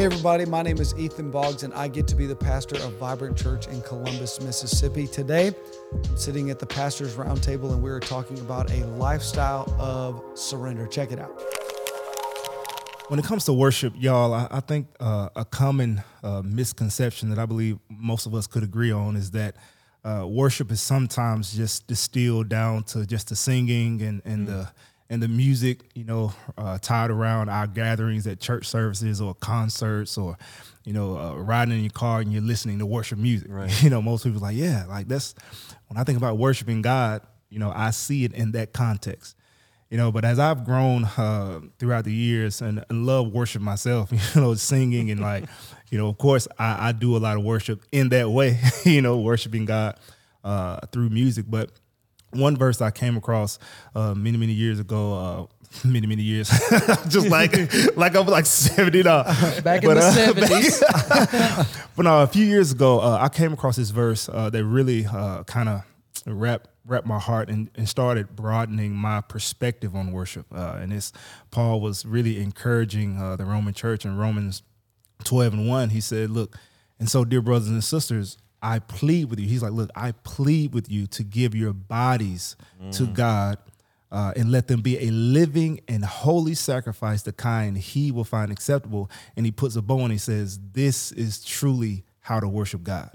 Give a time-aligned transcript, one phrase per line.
[0.00, 2.94] Hey, everybody, my name is Ethan Boggs, and I get to be the pastor of
[2.94, 5.06] Vibrant Church in Columbus, Mississippi.
[5.06, 5.52] Today,
[5.92, 10.86] I'm sitting at the Pastor's Roundtable, and we are talking about a lifestyle of surrender.
[10.86, 11.38] Check it out.
[13.08, 17.38] When it comes to worship, y'all, I, I think uh, a common uh, misconception that
[17.38, 19.56] I believe most of us could agree on is that
[20.02, 24.50] uh, worship is sometimes just distilled down to just the singing and, and mm.
[24.50, 24.72] the
[25.10, 30.16] and the music, you know, uh, tied around our gatherings at church services or concerts
[30.16, 30.38] or,
[30.84, 33.48] you know, uh, riding in your car and you're listening to worship music.
[33.50, 33.70] Right.
[33.82, 35.34] You know, most people are like, yeah, like that's
[35.88, 39.36] when I think about worshiping God, you know, I see it in that context.
[39.90, 44.12] You know, but as I've grown uh, throughout the years and, and love worship myself,
[44.34, 45.46] you know, singing and like,
[45.90, 49.02] you know, of course, I, I do a lot of worship in that way, you
[49.02, 49.98] know, worshiping God
[50.44, 51.46] uh, through music.
[51.48, 51.72] But
[52.30, 53.58] one verse I came across
[53.94, 55.14] uh, many many years ago.
[55.14, 55.46] Uh,
[55.84, 56.48] many many years,
[57.08, 57.52] just like
[57.96, 59.22] like I'm like seventy now.
[59.62, 60.82] Back but, in the uh, seventies.
[61.96, 65.06] but no, a few years ago, uh, I came across this verse uh, that really
[65.06, 65.82] uh, kind of
[66.26, 70.46] wrapped wrapped my heart and, and started broadening my perspective on worship.
[70.50, 71.12] and this
[71.52, 74.62] Paul was really encouraging the Roman Church in Romans
[75.22, 75.90] twelve and one.
[75.90, 76.56] He said, "Look."
[76.98, 79.48] And so, dear brothers and sisters, I plead with you.
[79.48, 82.94] He's like, look, I plead with you to give your bodies mm.
[82.96, 83.58] to God
[84.12, 88.50] uh, and let them be a living and holy sacrifice, the kind he will find
[88.50, 89.10] acceptable.
[89.36, 93.10] And he puts a bow and he says, this is truly how to worship God.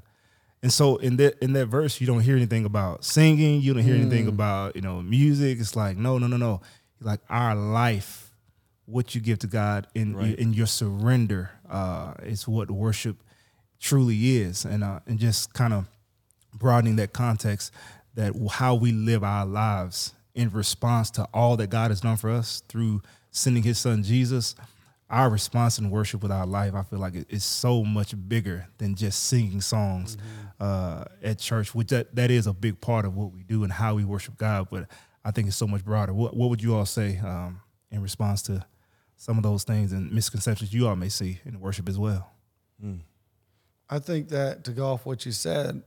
[0.64, 3.62] And so in that in that verse, you don't hear anything about singing.
[3.62, 4.02] You don't hear mm.
[4.02, 5.60] anything about you know music.
[5.60, 6.62] It's like no, no, no, no.
[7.00, 8.34] Like our life,
[8.88, 10.36] what you give to God in right.
[10.36, 13.18] in your surrender uh, is what worship
[13.86, 15.88] truly is, and uh, and just kind of
[16.54, 17.72] broadening that context
[18.16, 22.30] that how we live our lives in response to all that God has done for
[22.30, 24.56] us through sending His Son Jesus.
[25.08, 28.68] Our response in worship with our life, I feel like it is so much bigger
[28.80, 30.64] than just singing songs mm-hmm.
[30.64, 33.72] uh, at church, which that, that is a big part of what we do and
[33.72, 34.68] how we worship God.
[34.72, 34.88] But
[35.24, 36.12] I think it's so much broader.
[36.12, 38.66] What, what would you all say um, in response to
[39.16, 42.32] some of those things and misconceptions you all may see in worship as well?
[42.84, 43.02] Mm.
[43.90, 45.84] I think that to go off what you said,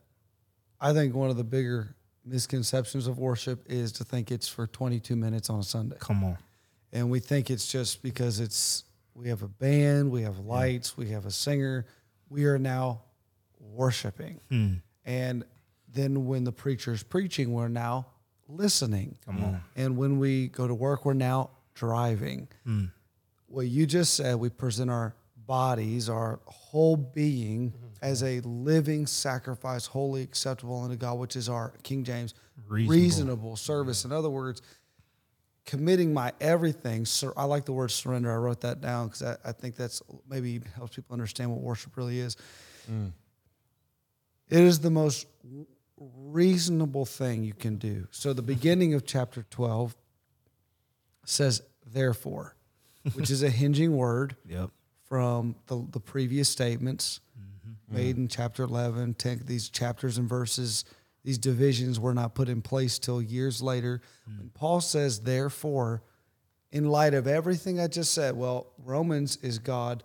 [0.81, 5.17] I think one of the bigger misconceptions of worship is to think it's for 22
[5.17, 5.97] minutes on a Sunday.
[5.99, 6.39] Come on.
[6.93, 11.05] And we think it's just because it's we have a band, we have lights, yeah.
[11.05, 11.87] we have a singer,
[12.29, 13.03] we are now
[13.59, 14.41] worshiping.
[14.49, 14.75] Hmm.
[15.05, 15.45] And
[15.93, 18.07] then when the preacher is preaching, we're now
[18.49, 19.17] listening.
[19.27, 19.63] Come on.
[19.75, 22.49] And when we go to work, we're now driving.
[22.65, 22.87] Hmm.
[23.47, 25.15] What you just said, we present our
[25.47, 27.87] bodies, our whole being, mm-hmm.
[28.03, 32.35] As a living sacrifice, holy, acceptable unto God, which is our King James
[32.69, 34.05] reasonable, reasonable service.
[34.05, 34.63] In other words,
[35.65, 37.05] committing my everything.
[37.05, 38.33] Sur- I like the word surrender.
[38.33, 41.97] I wrote that down because I, I, think that's maybe helps people understand what worship
[41.97, 42.37] really is.
[42.91, 43.13] Mm.
[44.49, 45.27] It is the most
[45.99, 48.07] reasonable thing you can do.
[48.11, 49.95] So the beginning of chapter 12
[51.25, 52.57] says, therefore,
[53.15, 54.37] which is a hinging word.
[54.49, 54.71] Yep
[55.09, 57.58] from the, the previous statements mm-hmm.
[57.91, 59.15] Made mm in chapter 11.
[59.15, 60.85] Ten, these chapters and verses,
[61.25, 64.01] these divisions were not put in place till years later.
[64.29, 66.03] mm When Paul says, therefore,
[66.71, 70.05] in light of everything I just said, well, Romans is God.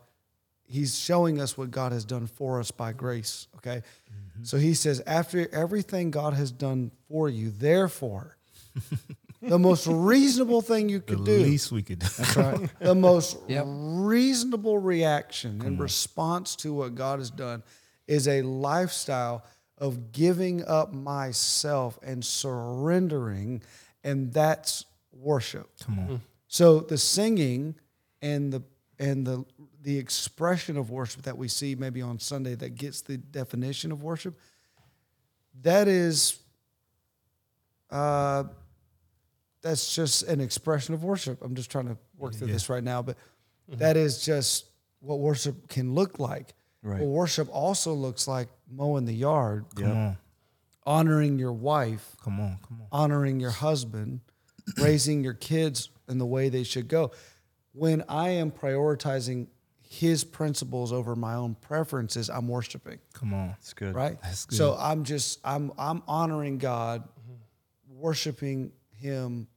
[0.65, 3.47] He's showing us what God has done for us by grace.
[3.57, 3.77] Okay.
[3.77, 4.43] Mm-hmm.
[4.43, 8.37] So he says, after everything God has done for you, therefore,
[9.49, 11.37] the most reasonable thing you could the do.
[11.39, 12.07] The least we could do.
[12.17, 12.79] That's right.
[12.79, 13.65] the most yep.
[13.67, 15.79] reasonable reaction Come in on.
[15.79, 17.63] response to what God has done
[18.07, 19.43] is a lifestyle
[19.77, 23.61] of giving up myself and surrendering,
[24.03, 25.69] and that's worship.
[25.85, 26.21] Come on.
[26.47, 27.75] So the singing
[28.21, 28.63] and the
[28.99, 29.45] and the
[29.81, 34.01] the expression of worship that we see maybe on Sunday that gets the definition of
[34.01, 34.39] worship,
[35.61, 36.39] that is
[37.91, 38.45] uh,
[39.63, 41.41] that's just an expression of worship.
[41.41, 42.53] I'm just trying to work through yeah.
[42.53, 43.17] this right now, but
[43.69, 43.79] mm-hmm.
[43.79, 44.65] that is just
[44.99, 46.53] what worship can look like.
[46.83, 46.99] Right.
[46.99, 49.65] Well, worship also looks like mowing the yard.
[49.75, 49.93] Come yeah.
[49.93, 50.17] on.
[50.85, 52.17] Honoring your wife.
[52.21, 52.87] Come on, come on.
[52.91, 54.19] Honoring your husband,
[54.77, 57.11] raising your kids in the way they should go.
[57.71, 59.47] When I am prioritizing
[59.81, 62.99] his principles over my own preferences, I'm worshiping.
[63.13, 63.47] Come on.
[63.47, 63.95] That's good.
[63.95, 64.21] Right?
[64.21, 64.57] That's good.
[64.57, 68.01] So I'm just I'm I'm honoring God, mm-hmm.
[68.01, 69.47] worshiping him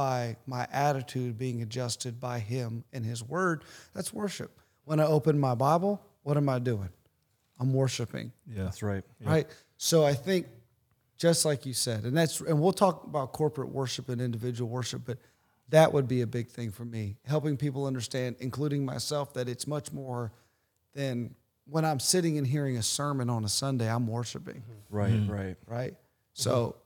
[0.00, 3.64] by my attitude being adjusted by Him and His Word.
[3.92, 4.58] That's worship.
[4.84, 6.88] When I open my Bible, what am I doing?
[7.58, 8.32] I'm worshiping.
[8.46, 9.04] Yeah, that's right.
[9.20, 9.28] Yeah.
[9.28, 9.46] Right.
[9.76, 10.46] So I think,
[11.18, 15.02] just like you said, and that's, and we'll talk about corporate worship and individual worship,
[15.04, 15.18] but
[15.68, 19.66] that would be a big thing for me, helping people understand, including myself, that it's
[19.66, 20.32] much more
[20.94, 21.34] than
[21.66, 25.30] when I'm sitting and hearing a sermon on a Sunday, I'm worshiping, Right, Mm-hmm.
[25.30, 25.56] right.
[25.66, 25.94] right?
[26.32, 26.76] So,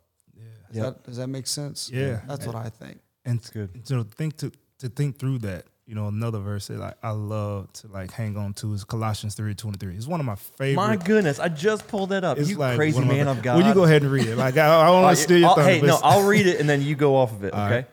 [0.66, 0.84] does, Yep.
[0.84, 1.88] that, does that make sense?
[1.92, 2.20] Yeah.
[2.26, 2.98] That's what I think.
[3.24, 3.86] And it's good.
[3.86, 5.64] So think to to think through that.
[5.86, 9.34] You know, another verse that like I love to like hang on to is Colossians
[9.34, 9.94] three twenty three.
[9.94, 10.76] It's one of my favorite.
[10.76, 12.38] My goodness, I just pulled that up.
[12.38, 13.58] It's you like crazy man fa- of God.
[13.58, 14.36] Well, you go ahead and read it.
[14.36, 15.72] Like I, I don't want to steal your I'll- oh, thunder.
[15.80, 17.48] hey, no, I'll read it and then you go off of it.
[17.52, 17.74] Okay.
[17.74, 17.86] right.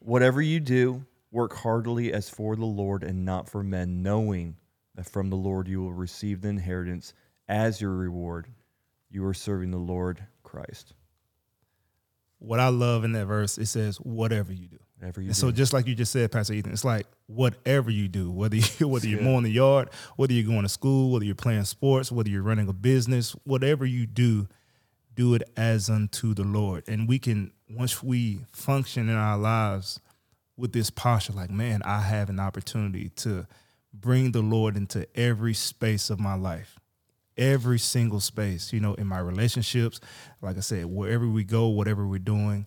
[0.00, 4.56] Whatever you do, work heartily as for the Lord and not for men, knowing
[4.96, 7.14] that from the Lord you will receive the inheritance
[7.48, 8.48] as your reward.
[9.08, 10.94] You are serving the Lord Christ.
[12.38, 15.40] What I love in that verse, it says, "Whatever you do." Whatever you And do.
[15.40, 18.62] so, just like you just said, Pastor Ethan, it's like whatever you do, whether you
[18.88, 22.30] whether you're mowing the yard, whether you're going to school, whether you're playing sports, whether
[22.30, 24.48] you're running a business, whatever you do,
[25.14, 26.84] do it as unto the Lord.
[26.88, 30.00] And we can once we function in our lives
[30.56, 33.46] with this posture, like, man, I have an opportunity to
[33.92, 36.78] bring the Lord into every space of my life
[37.36, 40.00] every single space, you know, in my relationships.
[40.40, 42.66] Like I said, wherever we go, whatever we're doing.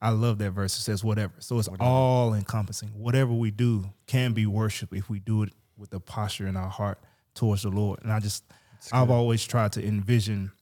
[0.00, 0.76] I love that verse.
[0.76, 1.32] It says whatever.
[1.38, 2.90] So it's all encompassing.
[2.90, 6.68] Whatever we do can be worship if we do it with the posture in our
[6.68, 6.98] heart
[7.34, 8.00] towards the Lord.
[8.02, 8.44] And I just,
[8.92, 10.52] I've always tried to envision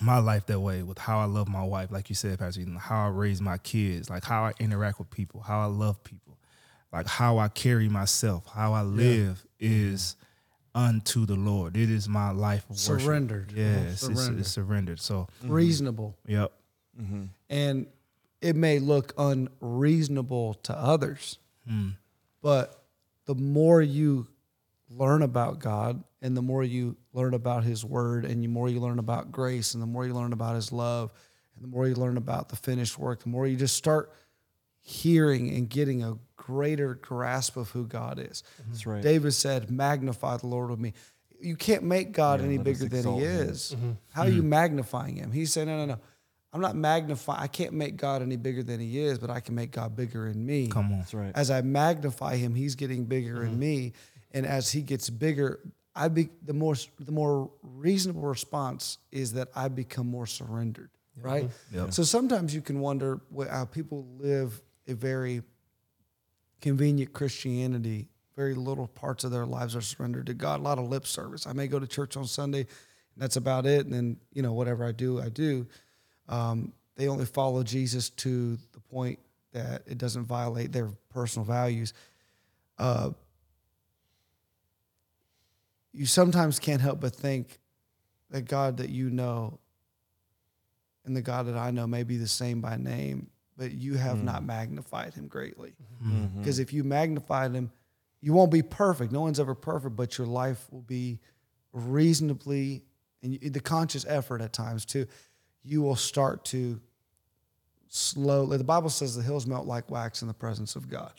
[0.00, 2.76] my life that way with how I love my wife, like you said, Pastor, Ethan,
[2.76, 6.38] how I raise my kids, like how I interact with people, how I love people,
[6.92, 10.14] like how I carry myself, how I live is
[10.74, 11.76] unto the Lord.
[11.76, 13.00] It is my life of worship.
[13.00, 13.52] Surrendered.
[13.54, 14.40] Yes, it's, Surrendered.
[14.40, 15.00] it's surrendered.
[15.00, 15.52] So, mm-hmm.
[15.52, 16.16] Reasonable.
[16.26, 16.52] yep.
[17.00, 17.24] Mm-hmm.
[17.50, 17.86] And
[18.40, 21.38] it may look unreasonable to others,
[21.68, 21.90] hmm.
[22.40, 22.84] but
[23.26, 24.26] the more you
[24.90, 28.80] learn about God and the more you learn about His Word and the more you
[28.80, 31.12] learn about grace and the more you learn about His love
[31.54, 34.12] and the more you learn about the finished work, the more you just start
[34.88, 38.42] hearing and getting a greater grasp of who God is.
[38.42, 38.70] Mm-hmm.
[38.70, 39.02] That's right.
[39.02, 40.94] David said, Magnify the Lord with me.
[41.40, 43.48] You can't make God Yeah, any bigger than exalt he him.
[43.48, 43.74] is.
[43.76, 43.90] Mm-hmm.
[44.12, 44.48] How are you mm-hmm.
[44.48, 45.30] magnifying him?
[45.30, 45.98] He's saying, No, no, no.
[46.52, 47.40] I'm not magnifying.
[47.42, 50.26] I can't make God any bigger than he is, but I can make God bigger
[50.26, 50.68] in me.
[50.68, 51.00] Come on.
[51.00, 51.32] That's right.
[51.34, 53.92] As I magnify him, he's getting bigger in me.
[54.32, 55.60] And as he gets bigger,
[55.94, 60.90] I be the more the more reasonable response is that I become more surrendered.
[61.20, 61.50] Right?
[61.74, 61.92] Yep.
[61.92, 65.42] So sometimes you can wonder wh- how people live a very
[66.60, 68.08] convenient Christianity.
[68.36, 70.60] Very little parts of their lives are surrendered to God.
[70.60, 71.46] A lot of lip service.
[71.46, 72.68] I may go to church on Sunday, and
[73.16, 73.84] that's about it.
[73.84, 75.66] And then you know whatever I do, I do.
[76.28, 79.18] Um, they only follow Jesus to the point
[79.52, 81.94] that it doesn't violate their personal values.
[82.78, 83.10] Uh,
[85.92, 87.58] you sometimes can't help but think
[88.30, 89.58] that God that you know
[91.04, 94.22] and the God that I know may be the same by name, but you have
[94.22, 94.46] not hmm.
[94.46, 95.74] magnified him greatly.
[96.02, 96.38] Mm-hmm.
[96.38, 97.72] Because if you magnified him,
[98.20, 99.12] you won't be perfect.
[99.12, 101.18] No one's ever perfect, but your life will be
[101.72, 102.84] reasonably,
[103.22, 105.06] and the conscious effort at times too,
[105.64, 106.80] you will start to
[107.88, 108.56] slowly.
[108.56, 111.12] The Bible says the hills melt like wax in the presence of God.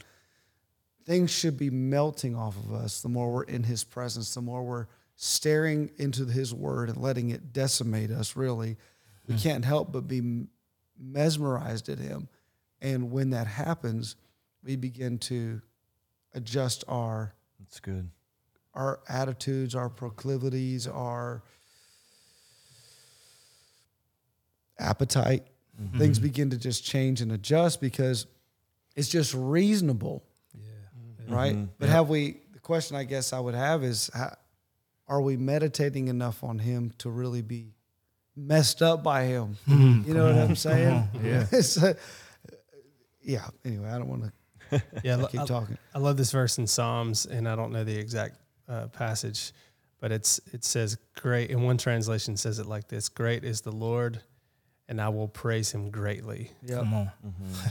[1.06, 4.64] Things should be melting off of us the more we're in His presence, the more
[4.64, 8.78] we're staring into His Word and letting it decimate us, really.
[9.28, 9.42] We hmm.
[9.42, 10.48] can't help but be
[11.00, 12.28] mesmerized at Him.
[12.82, 14.16] And when that happens,
[14.64, 15.62] we begin to
[16.34, 18.10] adjust our That's good.
[18.74, 21.44] our attitudes, our proclivities, our
[24.80, 25.46] appetite.
[25.82, 25.98] Mm-hmm.
[25.98, 28.26] Things begin to just change and adjust because
[28.96, 31.36] it's just reasonable, Yeah.
[31.36, 31.56] right?
[31.56, 31.72] Mm-hmm.
[31.80, 32.38] But have we?
[32.54, 34.36] The question I guess I would have is, how,
[35.08, 37.74] are we meditating enough on Him to really be
[38.48, 39.58] messed up by Him?
[39.68, 41.08] you know what I'm saying?
[41.24, 41.46] Yeah.
[41.52, 41.94] It's, uh,
[43.22, 43.48] yeah.
[43.66, 44.24] Anyway, I don't want
[44.72, 45.78] to Yeah, keep I- talking.
[45.94, 48.36] I love this verse in Psalms, and I don't know the exact
[48.68, 49.52] uh, passage,
[50.00, 53.72] but it's it says, "Great." In one translation, says it like this: "Great is the
[53.72, 54.22] Lord,
[54.88, 56.78] and I will praise Him greatly." Yeah.
[56.78, 57.12] Come on.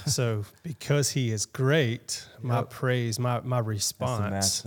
[0.06, 4.66] so, because He is great, my praise, my my response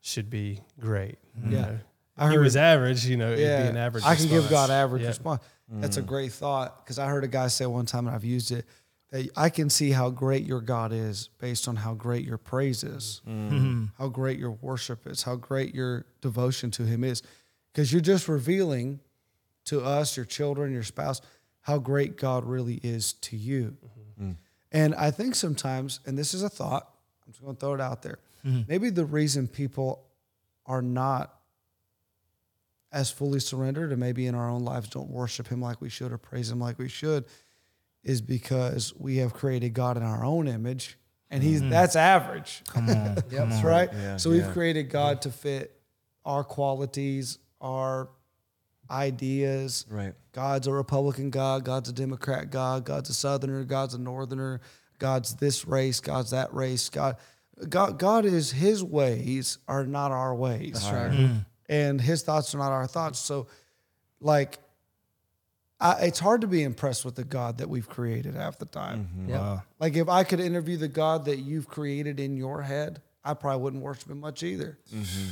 [0.00, 1.18] should be great.
[1.44, 1.60] you Yeah.
[1.62, 1.78] know.
[2.20, 4.04] I If he heard- was average, you know, it'd be an average.
[4.04, 4.48] I can give.
[4.50, 5.08] God average Yeah.
[5.08, 5.42] response.
[5.68, 6.06] That's a mm.
[6.06, 8.66] great thought because I heard a guy say one time, and I've used it,
[9.10, 12.84] that I can see how great your God is based on how great your praise
[12.84, 13.90] is, mm.
[13.98, 17.22] how great your worship is, how great your devotion to Him is,
[17.72, 19.00] because you're just revealing
[19.66, 21.20] to us, your children, your spouse,
[21.62, 23.76] how great God really is to you.
[24.18, 24.30] Mm-hmm.
[24.30, 24.36] Mm.
[24.72, 26.88] And I think sometimes, and this is a thought,
[27.24, 28.18] I'm just going to throw it out there.
[28.44, 28.62] Mm-hmm.
[28.68, 30.04] Maybe the reason people
[30.66, 31.34] are not
[32.92, 36.12] as fully surrendered and maybe in our own lives don't worship him like we should
[36.12, 37.24] or praise him like we should
[38.02, 40.98] is because we have created God in our own image
[41.30, 41.70] and he's mm-hmm.
[41.70, 42.62] that's average.
[42.68, 43.16] Come on.
[43.30, 43.88] Yep, that's right.
[43.92, 44.52] Yeah, so we've yeah.
[44.52, 45.80] created God to fit
[46.24, 48.08] our qualities, our
[48.90, 49.86] ideas.
[49.88, 50.14] Right.
[50.32, 54.60] God's a Republican God, God's a Democrat God, God's a Southerner, God's a Northerner,
[54.98, 56.88] God's this race, God's that race.
[56.88, 57.16] God,
[57.68, 60.72] God, God is His ways are not our ways.
[60.72, 61.12] That's right.
[61.12, 61.38] Mm-hmm.
[61.70, 63.20] And His thoughts are not our thoughts.
[63.20, 63.46] So,
[64.20, 64.58] like,
[65.80, 69.08] I, it's hard to be impressed with the God that we've created half the time.
[69.14, 69.30] Mm-hmm.
[69.30, 69.40] Yep.
[69.40, 69.62] Wow.
[69.78, 73.62] Like, if I could interview the God that you've created in your head, I probably
[73.62, 74.78] wouldn't worship Him much either.
[74.92, 75.28] Mm-hmm.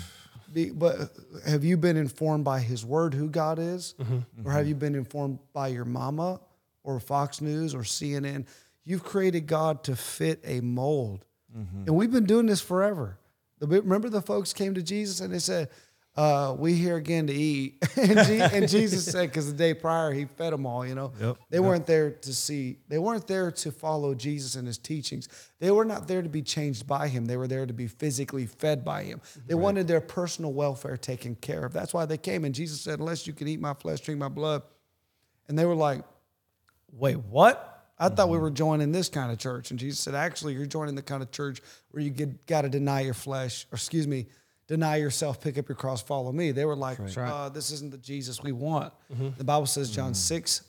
[0.55, 1.11] Be, but
[1.47, 4.49] have you been informed by His Word who God is, mm-hmm.
[4.49, 6.41] or have you been informed by your mama,
[6.85, 8.47] or Fox News, or CNN?
[8.85, 13.19] You've created God to fit a mold, and we've been doing this forever.
[13.61, 15.69] Remember, the folks came to Jesus and they said,
[16.19, 20.13] uh, "We here again to eat," and, Je- and Jesus said, "Because the day prior
[20.13, 21.37] He fed them all." You know, Yep.
[21.49, 22.79] they weren't there to see.
[22.89, 25.29] They weren't there to follow Jesus and His teachings.
[25.61, 27.27] They were not there to be changed by Him.
[27.27, 29.21] They were there to be physically fed by Him.
[29.47, 31.73] They wanted their personal welfare taken care of.
[31.73, 32.45] That's why they came.
[32.45, 34.63] And Jesus said, "Unless you can eat My flesh, drink My blood,"
[35.49, 36.03] and they were like,
[36.93, 39.71] "Wait, what?" I thought we were joining this kind of church.
[39.73, 41.61] And Jesus said, actually, you're joining the kind of church
[41.91, 44.29] where you get got to deny your flesh, or excuse me,
[44.69, 46.53] deny yourself, pick up your cross, follow me.
[46.53, 48.93] They were like, uh, this isn't the Jesus we want.
[49.13, 49.31] Mm-hmm.
[49.37, 50.15] The Bible says, John mm-hmm.
[50.15, 50.63] 6,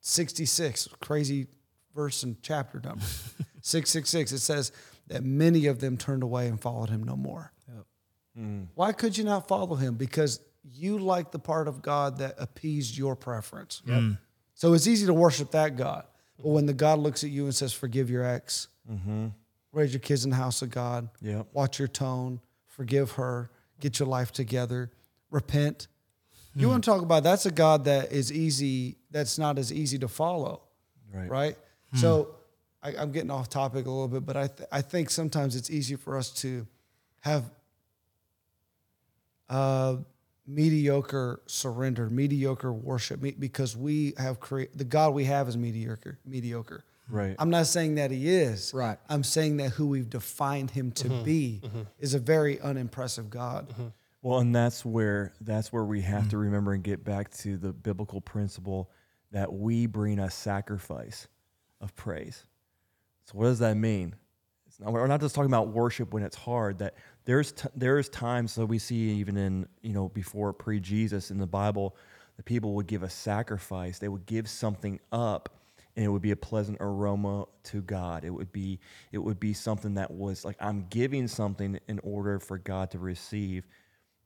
[0.00, 1.48] 66, crazy
[1.94, 3.04] verse and chapter number.
[3.62, 4.70] 666, it says
[5.08, 7.50] that many of them turned away and followed him no more.
[8.38, 8.66] Mm.
[8.74, 9.94] Why could you not follow him?
[9.94, 10.40] Because
[10.72, 13.82] you like the part of God that appeased your preference.
[13.86, 14.18] Mm.
[14.54, 16.04] So it's easy to worship that God.
[16.38, 19.28] But when the God looks at you and says, forgive your ex, mm-hmm.
[19.72, 21.46] raise your kids in the house of God, Yep.
[21.52, 22.40] watch your tone,
[22.76, 23.50] forgive her,
[23.80, 24.90] get your life together,
[25.30, 25.86] repent.
[26.56, 29.98] You want to talk about that's a God that is easy, that's not as easy
[29.98, 30.62] to follow
[31.12, 31.30] Right.
[31.30, 31.58] right?
[31.94, 32.34] So
[32.82, 35.70] I, I'm getting off topic a little bit, but I th- I think sometimes it's
[35.70, 36.66] easy for us to
[37.20, 37.44] have
[39.48, 39.96] uh,
[40.46, 46.18] mediocre surrender, mediocre worship, because we have created the God we have is mediocre.
[46.26, 46.84] Mediocre.
[47.08, 47.36] Right.
[47.38, 48.72] I'm not saying that he is.
[48.74, 48.98] Right.
[49.08, 51.24] I'm saying that who we've defined him to mm-hmm.
[51.24, 51.82] be mm-hmm.
[51.98, 53.68] is a very unimpressive God.
[53.68, 53.86] Mm-hmm.
[54.22, 56.40] Well, and that's where that's where we have to mm.
[56.40, 58.90] remember and get back to the biblical principle
[59.32, 61.28] that we bring a sacrifice
[61.82, 62.46] of praise.
[63.24, 64.14] So what does that mean?
[64.66, 66.78] It's not, we're not just talking about worship when it's hard.
[66.78, 66.94] That
[67.26, 71.36] there's t- there's times that we see even in you know before pre Jesus in
[71.36, 71.94] the Bible,
[72.38, 73.98] the people would give a sacrifice.
[73.98, 75.50] They would give something up,
[75.96, 78.24] and it would be a pleasant aroma to God.
[78.24, 78.80] It would be
[79.12, 82.98] it would be something that was like I'm giving something in order for God to
[82.98, 83.66] receive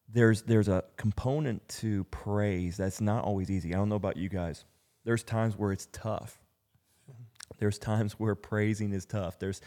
[0.08, 3.74] there's there's a component to praise that's not always easy.
[3.74, 4.64] I don't know about you guys.
[5.04, 6.38] There's times where it's tough.
[7.58, 9.38] There's times where praising is tough.
[9.38, 9.60] There's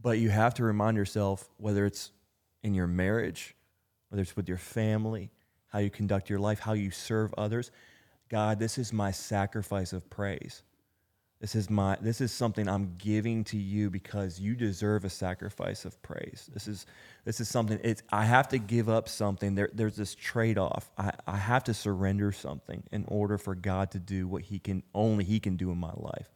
[0.00, 2.12] but you have to remind yourself whether it's
[2.62, 3.54] in your marriage,
[4.08, 5.30] whether it's with your family,
[5.68, 7.70] how you conduct your life, how you serve others.
[8.28, 10.62] God, this is my sacrifice of praise.
[11.40, 15.86] This is my this is something I'm giving to you because you deserve a sacrifice
[15.86, 16.50] of praise.
[16.52, 16.84] This is
[17.24, 19.54] this is something it's I have to give up something.
[19.54, 20.90] There, there's this trade-off.
[20.98, 24.82] I, I have to surrender something in order for God to do what he can
[24.94, 26.28] only he can do in my life.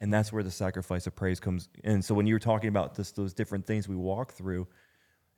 [0.00, 1.68] And that's where the sacrifice of praise comes.
[1.82, 4.68] And so when you were talking about this, those different things we walk through,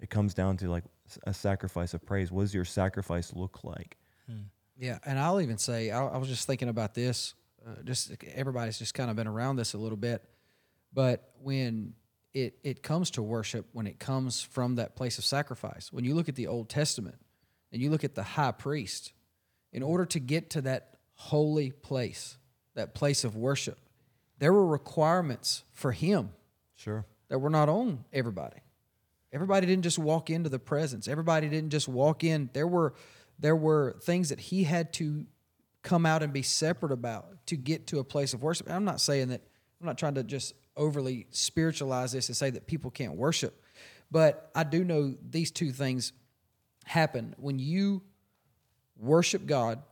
[0.01, 0.85] it comes down to like
[1.25, 2.31] a sacrifice of praise.
[2.31, 3.97] What does your sacrifice look like?
[4.27, 4.49] Hmm.
[4.77, 7.33] Yeah, and I'll even say I, I was just thinking about this.
[7.69, 10.25] Uh, just everybody's just kind of been around this a little bit,
[10.93, 11.93] but when
[12.33, 16.15] it it comes to worship, when it comes from that place of sacrifice, when you
[16.15, 17.17] look at the Old Testament
[17.73, 19.13] and you look at the high priest,
[19.73, 22.39] in order to get to that holy place,
[22.75, 23.79] that place of worship,
[24.39, 26.31] there were requirements for him
[26.77, 27.05] Sure.
[27.29, 28.61] that were not on everybody.
[29.33, 31.07] Everybody didn't just walk into the presence.
[31.07, 32.49] Everybody didn't just walk in.
[32.55, 32.95] There were
[33.39, 35.27] there were things that he had to
[35.89, 38.67] come out and be separate about to get to a place of worship.
[38.67, 39.41] And I'm not saying that
[39.81, 43.65] I'm not trying to just overly spiritualize this and say that people can't worship,
[44.11, 46.13] but I do know these two things
[46.85, 48.03] happen when you
[48.99, 49.83] worship God.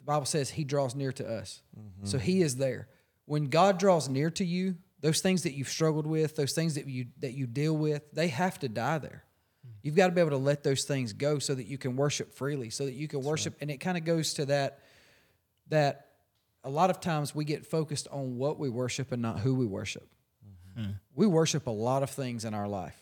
[0.00, 2.06] The Bible says He draws near to us, mm-hmm.
[2.06, 2.88] so He is there.
[3.26, 6.88] When God draws near to you, those things that you've struggled with, those things that
[6.88, 9.22] you that you deal with, they have to die there.
[9.64, 9.78] Mm-hmm.
[9.84, 12.34] You've got to be able to let those things go so that you can worship
[12.34, 13.54] freely, so that you can worship.
[13.60, 14.80] And it kind of goes to that
[15.70, 16.06] that
[16.62, 19.66] a lot of times we get focused on what we worship and not who we
[19.66, 20.06] worship.
[21.14, 22.96] We worship a lot of things in our life.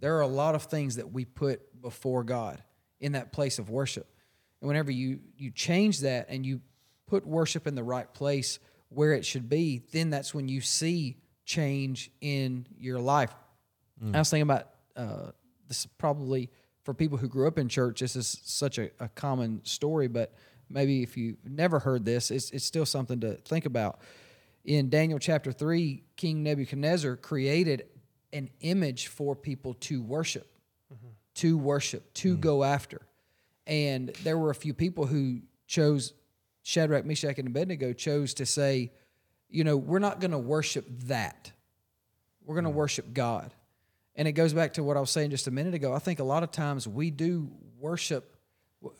[0.00, 2.62] There are a lot of things that we put before God
[3.00, 4.06] in that place of worship.
[4.60, 6.60] And whenever you you change that and you
[7.06, 11.16] put worship in the right place where it should be, then that's when you see
[11.44, 13.34] change in your life.
[14.14, 15.30] I was thinking about uh,
[15.68, 16.50] this is probably
[16.82, 20.34] for people who grew up in church, this is such a, a common story, but
[20.68, 24.00] maybe if you've never heard this, it's, it's still something to think about.
[24.64, 27.86] In Daniel chapter 3, King Nebuchadnezzar created
[28.32, 30.46] an image for people to worship,
[31.34, 32.40] to worship, to mm.
[32.40, 33.02] go after.
[33.66, 36.12] And there were a few people who chose,
[36.62, 38.92] Shadrach, Meshach, and Abednego chose to say,
[39.48, 41.52] you know, we're not going to worship that.
[42.44, 42.74] We're going to mm.
[42.74, 43.52] worship God.
[44.16, 45.92] And it goes back to what I was saying just a minute ago.
[45.92, 48.33] I think a lot of times we do worship,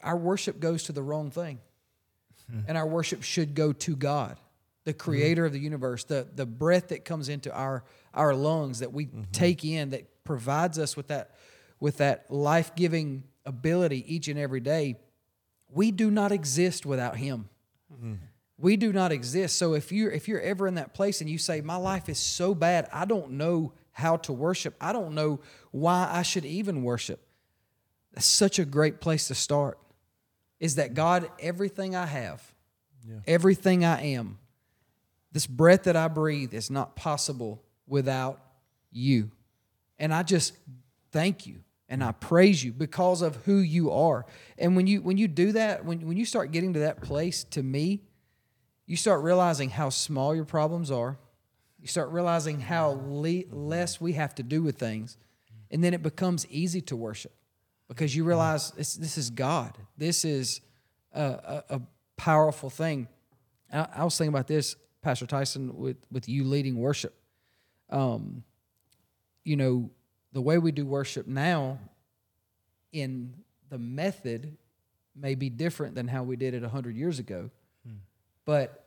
[0.02, 1.58] our worship goes to the wrong thing.
[2.50, 2.60] Hmm.
[2.68, 4.38] And our worship should go to God,
[4.84, 4.98] the hmm.
[4.98, 9.04] creator of the universe, the, the breath that comes into our, our lungs that we
[9.04, 9.22] hmm.
[9.32, 11.32] take in, that provides us with that,
[11.80, 14.96] with that life giving ability each and every day.
[15.70, 17.48] We do not exist without Him.
[18.56, 19.56] We do not exist.
[19.56, 22.18] So if you're if you're ever in that place and you say, My life is
[22.18, 24.74] so bad, I don't know how to worship.
[24.80, 27.20] I don't know why I should even worship.
[28.14, 29.78] That's such a great place to start.
[30.60, 32.42] Is that God, everything I have,
[33.26, 34.38] everything I am,
[35.32, 38.40] this breath that I breathe is not possible without
[38.92, 39.32] you.
[39.98, 40.54] And I just
[41.10, 41.56] thank you
[41.88, 44.24] and I praise you because of who you are.
[44.58, 47.44] And when you when you do that, when when you start getting to that place
[47.44, 48.02] to me,
[48.86, 51.18] you start realizing how small your problems are.
[51.80, 55.18] You start realizing how le- less we have to do with things.
[55.70, 57.32] And then it becomes easy to worship
[57.88, 58.28] because you mm-hmm.
[58.28, 59.76] realize this, this is God.
[59.96, 60.60] This is
[61.12, 61.80] a, a, a
[62.16, 63.08] powerful thing.
[63.72, 67.14] I, I was thinking about this, Pastor Tyson, with, with you leading worship.
[67.90, 68.44] Um,
[69.44, 69.90] you know,
[70.32, 71.78] the way we do worship now
[72.92, 73.34] in
[73.70, 74.56] the method
[75.14, 77.50] may be different than how we did it 100 years ago.
[77.86, 77.96] Hmm.
[78.44, 78.84] But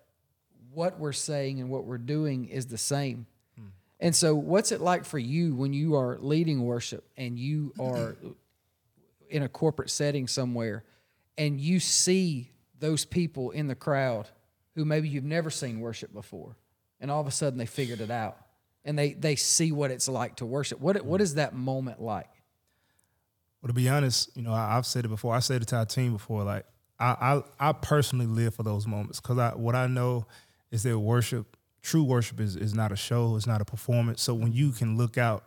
[0.74, 3.28] what we're saying and what we're doing is the same.
[3.58, 3.68] Hmm.
[4.00, 8.16] And so, what's it like for you when you are leading worship and you are
[9.30, 10.84] in a corporate setting somewhere
[11.38, 14.28] and you see those people in the crowd
[14.76, 16.56] who maybe you've never seen worship before,
[17.00, 18.38] and all of a sudden they figured it out
[18.86, 20.80] and they, they see what it's like to worship?
[20.80, 22.30] What, what is that moment like?
[23.62, 25.36] Well, to be honest, you know, I, I've said it before.
[25.36, 26.44] I said it to our team before.
[26.44, 26.66] Like,
[27.00, 30.26] I, I, I personally live for those moments because I, what I know
[30.72, 33.36] is that worship, true worship, is is not a show.
[33.36, 34.22] It's not a performance.
[34.22, 35.44] So when you can look out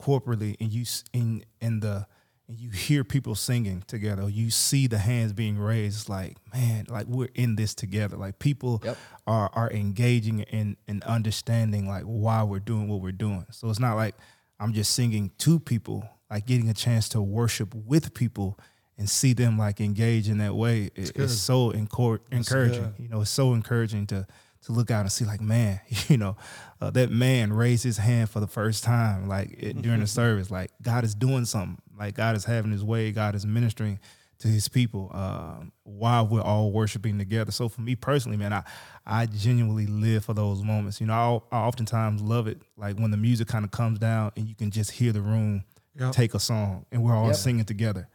[0.00, 2.06] corporately and you in in the
[2.52, 6.00] and you hear people singing together, you see the hands being raised.
[6.00, 8.16] It's like, man, like we're in this together.
[8.16, 8.96] Like people Yep.
[9.26, 13.46] are are engaging in and understanding like why we're doing what we're doing.
[13.50, 14.14] So it's not like
[14.60, 18.58] I'm just singing to people, like getting a chance to worship with people
[18.98, 20.90] and see them like engage in that way.
[20.94, 22.94] It, it's so encor- encouraging.
[22.98, 24.26] You know, it's so encouraging to
[24.66, 26.36] to look out and see like, man, you know,
[26.80, 30.50] uh, that man raised his hand for the first time, like it, during the service.
[30.52, 31.78] Like God is doing something.
[32.02, 33.12] Like God is having His way.
[33.12, 34.00] God is ministering
[34.40, 37.52] to His people um, while we're all worshiping together.
[37.52, 38.64] So for me personally, man, I
[39.06, 41.00] I genuinely live for those moments.
[41.00, 44.32] You know, I, I oftentimes love it, like when the music kind of comes down
[44.36, 45.62] and you can just hear the room
[45.94, 46.12] Yep.
[46.12, 47.36] take a song and we're all Yep.
[47.36, 48.08] singing together.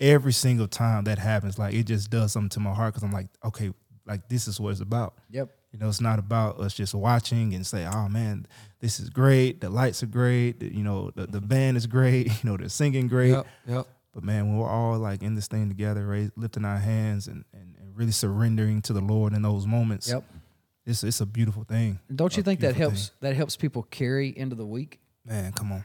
[0.00, 3.12] Every single time that happens, like it just does something to my heart because I'm
[3.12, 3.70] like, okay,
[4.06, 5.14] like this is what it's about.
[5.30, 5.50] Yep.
[5.72, 8.46] You know, it's not about us just watching and say, "Oh man,
[8.80, 9.60] this is great.
[9.60, 10.60] The lights are great.
[10.62, 11.46] You know, the, the mm-hmm.
[11.46, 12.26] band is great.
[12.42, 13.46] You know, they're singing great." Yep.
[13.68, 13.86] Yep.
[14.12, 17.44] But man, when we're all like in this thing together, raise, lifting our hands and,
[17.52, 20.24] and, and really surrendering to the Lord in those moments, Yep.
[20.84, 22.00] it's it's a beautiful thing.
[22.12, 23.12] Don't you A think that helps?
[23.20, 24.98] That helps people carry into the week.
[25.24, 25.84] Man, come on,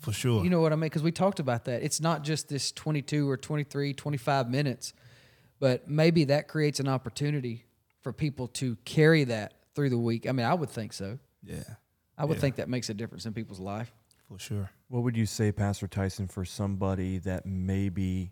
[0.00, 0.42] for sure.
[0.42, 0.86] You know what I mean?
[0.86, 1.84] Because we talked about that.
[1.84, 4.92] It's not just this 22 or 23, 25 minutes,
[5.60, 7.65] but maybe that creates an opportunity
[8.06, 10.28] for people to carry that through the week.
[10.28, 11.18] I mean, I would think so.
[11.42, 11.64] yeah,
[12.16, 12.40] I would Yeah.
[12.40, 13.92] think that makes a difference in people's life.
[14.28, 14.70] for sure.
[14.86, 18.30] What would you say, Pastor Tyson, for somebody that maybe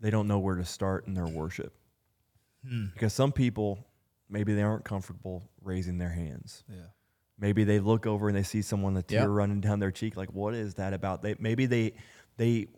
[0.00, 1.76] they don't know where to start in their worship?
[2.68, 2.86] Hmm.
[2.92, 3.84] Because some people,
[4.28, 6.62] maybe they aren't comfortable raising their hands.
[6.68, 6.86] Yeah.
[7.36, 9.28] Maybe they look over and they see someone, the tear Yep.
[9.30, 10.16] running down their cheek.
[10.16, 11.22] Like, what is that about?
[11.22, 11.94] They maybe they
[12.36, 12.68] they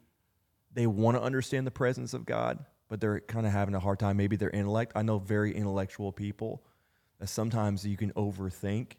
[0.72, 3.98] they want to understand the presence of God, but they're kind of having a hard
[3.98, 4.16] time.
[4.16, 4.92] Maybe their intellect.
[4.94, 6.62] I know very intellectual people
[7.18, 8.92] that sometimes you can overthink,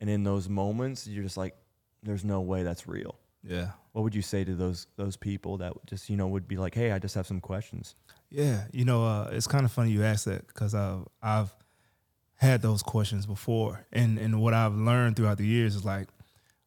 [0.00, 1.56] and in those moments, you're just like,
[2.02, 3.70] "There's no way that's real." Yeah.
[3.92, 6.74] What would you say to those those people that just you know would be like,
[6.74, 7.94] "Hey, I just have some questions."
[8.30, 11.54] Yeah, you know, uh, it's kind of funny you ask that because I've I've
[12.36, 16.08] had those questions before, and and what I've learned throughout the years is like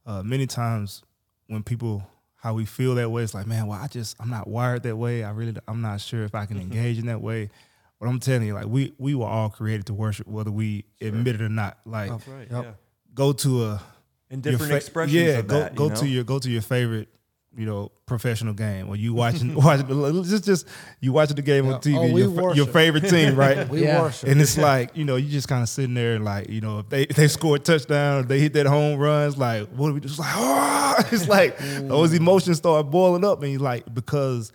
[0.06, 1.02] uh, many times
[1.48, 2.08] when people
[2.46, 4.96] how we feel that way, it's like, man, well, I just I'm not wired that
[4.96, 5.24] way.
[5.24, 6.72] I really I'm not sure if I can mm-hmm.
[6.72, 7.50] engage in that way.
[8.00, 11.34] But I'm telling you, like we we were all created to worship, whether we admit
[11.34, 11.80] it or not.
[11.88, 12.48] Like right.
[12.52, 12.80] Yep.
[13.16, 13.84] go to a
[14.30, 15.74] And your different fa- expressions Yeah, of go that.
[15.74, 15.96] go you know?
[15.96, 17.10] to your go to your favorite
[17.58, 18.90] you know professional game.
[18.90, 19.88] Or you watching watching
[20.24, 20.68] just just
[21.00, 23.68] you watching the game on TV Oh, your, your favorite team right?
[23.68, 24.04] We Yeah.
[24.04, 24.30] worship.
[24.30, 26.80] and it's like you know you just kind of sitting there and like you know
[26.80, 29.88] if they if they score a touchdown if they hit that home runs like what
[29.88, 32.18] do we just like oh it's like those mm.
[32.18, 34.52] emotions start boiling up and you like because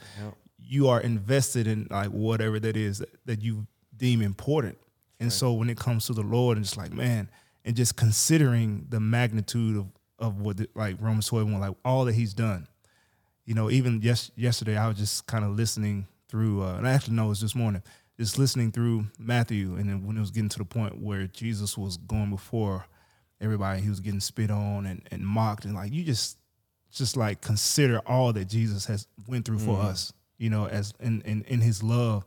[0.59, 4.79] you are invested in like whatever that is that, that you deem important.
[5.19, 7.29] And so when it comes to the Lord and it's like man
[7.65, 9.87] and just considering the magnitude of
[10.19, 12.67] of what the, like Romans 12 like all that he's done
[13.51, 16.93] you know, even yes, yesterday I was just kind of listening through, uh, and I
[16.93, 17.83] actually know it was this morning,
[18.17, 21.77] just listening through Matthew, and then when it was getting to the point where Jesus
[21.77, 22.87] was going before
[23.41, 26.39] everybody, he was getting spit on and, and mocked, and like you just,
[26.93, 31.21] just like consider all that Jesus has went through for us, you know, as in,
[31.23, 32.25] in in His love.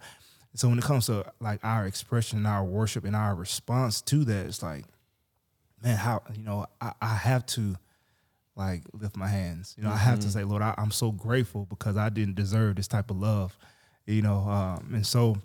[0.56, 4.26] So when it comes to like our expression, and our worship, and our response to
[4.26, 4.84] that, it's like,
[5.82, 7.78] man, how you know I, I have to
[8.56, 9.76] like lift my hands.
[9.78, 12.76] You know, I have to say, Lord, I, I'm so grateful because I didn't deserve
[12.76, 13.58] this type of love.
[14.06, 15.38] You know, um, and so,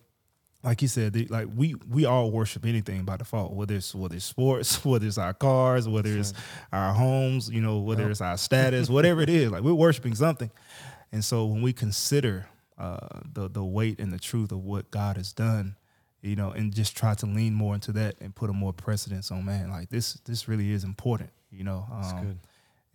[0.63, 4.17] like you said, the, like we we all worship anything by default, whether it's whether
[4.17, 6.35] it's sports, whether it's our cars, whether it's
[6.73, 10.51] our homes, you know, whether it's our status, whatever it is, like we're worshiping something.
[11.13, 15.17] And so when we consider uh, the the weight and the truth of what God
[15.17, 15.77] has done,
[16.21, 19.31] you know, and just try to lean more into that and put a more precedence
[19.31, 21.87] on man, like this this really is important, you know.
[21.91, 22.39] Um, good.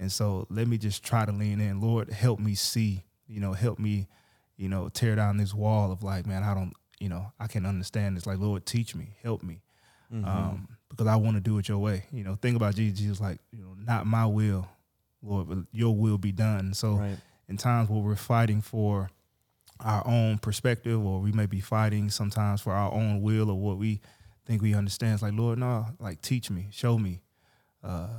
[0.03, 1.79] And so let me just try to lean in.
[1.81, 4.07] Lord, help me see, you know, help me,
[4.57, 7.65] you know, tear down this wall of like, man, I don't, you know, I can
[7.65, 8.27] understand this.
[8.27, 9.61] Like, Lord, teach me, help me.
[10.11, 12.05] Um, because I want to do it your way.
[12.11, 14.67] You know, think about Jesus, Jesus like, you know, not my will,
[15.23, 16.73] Lord, but your will be done.
[16.75, 17.17] So Right.
[17.47, 19.09] in times where we're fighting for
[19.79, 23.77] our own perspective or we may be fighting sometimes for our own will or what
[23.77, 24.01] we
[24.45, 25.13] think we understand.
[25.15, 27.21] It's like, Lord, no, like teach me, show me,
[27.83, 28.09] uh,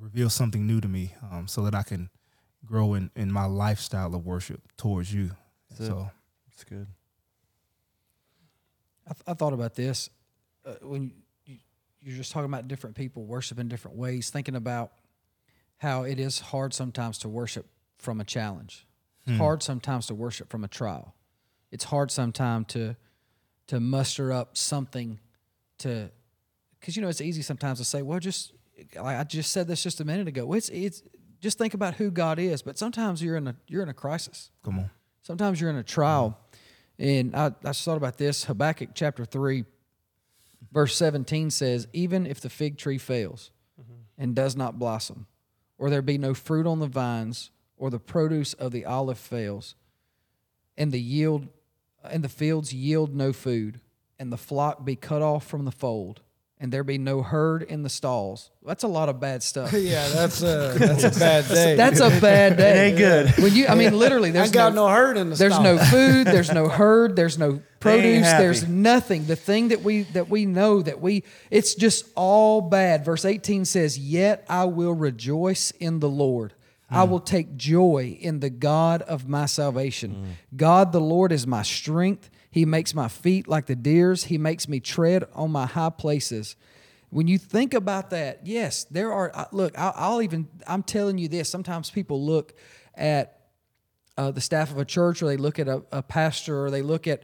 [0.00, 2.10] reveal something new to me um, so that I can
[2.64, 5.30] grow in, in my lifestyle of worship towards you.
[5.70, 6.10] That's so
[6.52, 6.86] It's good.
[9.06, 10.10] I, th- I thought about this
[10.64, 11.12] uh, when
[11.44, 11.58] you,
[12.00, 14.92] you're just talking about different people worshiping different ways, thinking about
[15.78, 17.66] how it is hard sometimes to worship
[17.98, 18.86] from a challenge.
[19.28, 21.16] It's hard sometimes to worship from a trial.
[21.72, 22.96] It's hard sometimes to
[23.66, 25.18] to muster up something
[25.78, 26.10] to
[26.78, 28.52] because you know it's easy sometimes to say, well, just
[28.96, 30.52] like I just said this just a minute ago.
[30.52, 31.02] It's it's
[31.40, 34.50] just think about who God is, but sometimes you're in a you're in a crisis.
[34.64, 34.90] come on.
[35.22, 36.38] Sometimes you're in a trial.
[36.98, 38.44] And I, I just thought about this.
[38.44, 39.64] Habakkuk chapter 3,
[40.72, 43.92] verse 17 says, Even if the fig tree fails mm-hmm.
[44.16, 45.26] and does not blossom,
[45.78, 49.74] or there be no fruit on the vines, or the produce of the olive fails,
[50.78, 51.48] and the yield
[52.08, 53.80] and the fields yield no food,
[54.18, 56.20] and the flock be cut off from the fold,
[56.58, 58.50] and there be no herd in the stalls.
[58.64, 59.72] That's a lot of bad stuff.
[59.74, 61.76] yeah, that's a that's a bad day.
[61.76, 62.88] That's a bad day.
[62.88, 63.30] ain't good.
[63.38, 65.64] When you, I mean, literally, I there's ain't got no, herd in the there's stall.
[65.64, 70.28] no food there's no herd there's no produce there's nothing the thing that we that
[70.28, 75.70] we know that we it's just all bad verse 18 says yet i will rejoice
[75.72, 76.54] in the lord
[76.90, 77.10] i mm.
[77.10, 80.56] will take joy in the god of my salvation mm.
[80.56, 84.68] god the lord is my strength he makes my feet like the deer's he makes
[84.68, 86.56] me tread on my high places
[87.10, 91.28] when you think about that yes there are look I'll, I'll even i'm telling you
[91.28, 92.54] this sometimes people look
[92.94, 93.36] at
[94.18, 96.82] uh, the staff of a church, or they look at a, a pastor, or they
[96.82, 97.22] look at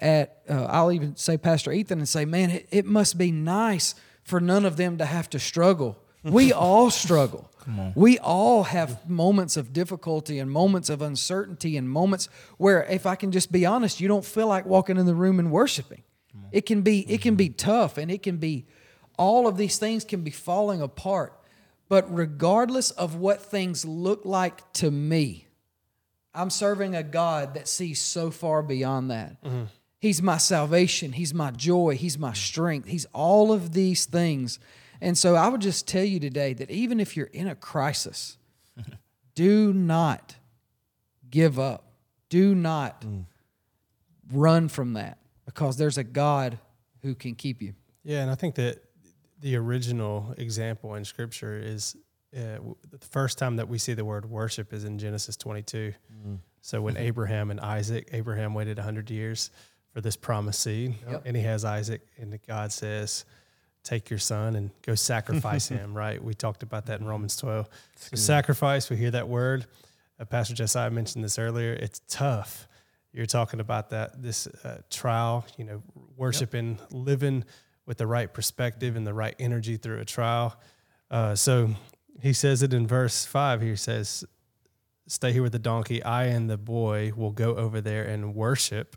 [0.00, 3.94] at uh, I'll even say Pastor Ethan and say, man, it, it must be nice
[4.22, 5.98] for none of them to have to struggle.
[6.24, 7.50] We all struggle.
[7.94, 13.14] We all have moments of difficulty and moments of uncertainty and moments where, if I
[13.14, 16.02] can just be honest, you don't feel like walking in the room and worshiping.
[16.52, 18.66] It can be it can be tough, and it can be
[19.16, 21.32] all of these things can be falling apart.
[21.88, 25.46] But regardless of what things look like to me,
[26.34, 29.36] I'm serving a God that sees so far beyond that.
[30.00, 31.12] He's my salvation.
[31.12, 31.96] He's my joy.
[31.96, 32.88] He's my strength.
[32.88, 34.58] He's all of these things.
[35.04, 38.38] And so I would just tell you today that even if you're in a crisis,
[39.34, 40.36] do not
[41.30, 41.92] give up.
[42.30, 43.04] Do not
[44.32, 46.58] run from that because there's a God
[47.02, 47.74] who can keep you.
[48.02, 48.82] Yeah, and I think that
[49.40, 51.96] the original example in Scripture is
[52.34, 52.58] uh,
[52.90, 55.92] the first time that we see the word worship is in Genesis 22.
[56.62, 59.50] So when Abraham and Isaac, Abraham waited 100 years
[59.92, 61.22] for this promised seed, Yep.
[61.26, 63.24] and he has Isaac, and God says,
[63.84, 66.22] Take your son and go sacrifice him, right?
[66.22, 67.68] We talked about that in Romans 12.
[67.96, 69.66] So sacrifice, we hear that word.
[70.18, 71.72] Uh, Pastor Josiah mentioned this earlier.
[71.74, 72.66] It's tough.
[73.12, 75.82] You're talking about that this uh, trial, you know,
[76.16, 77.44] worshiping, living
[77.86, 80.58] with the right perspective and the right energy through a trial.
[81.10, 81.70] Uh, so
[82.20, 83.60] he says it in verse five.
[83.60, 84.24] He says,
[85.06, 86.02] stay here with the donkey.
[86.02, 88.96] I and the boy will go over there and worship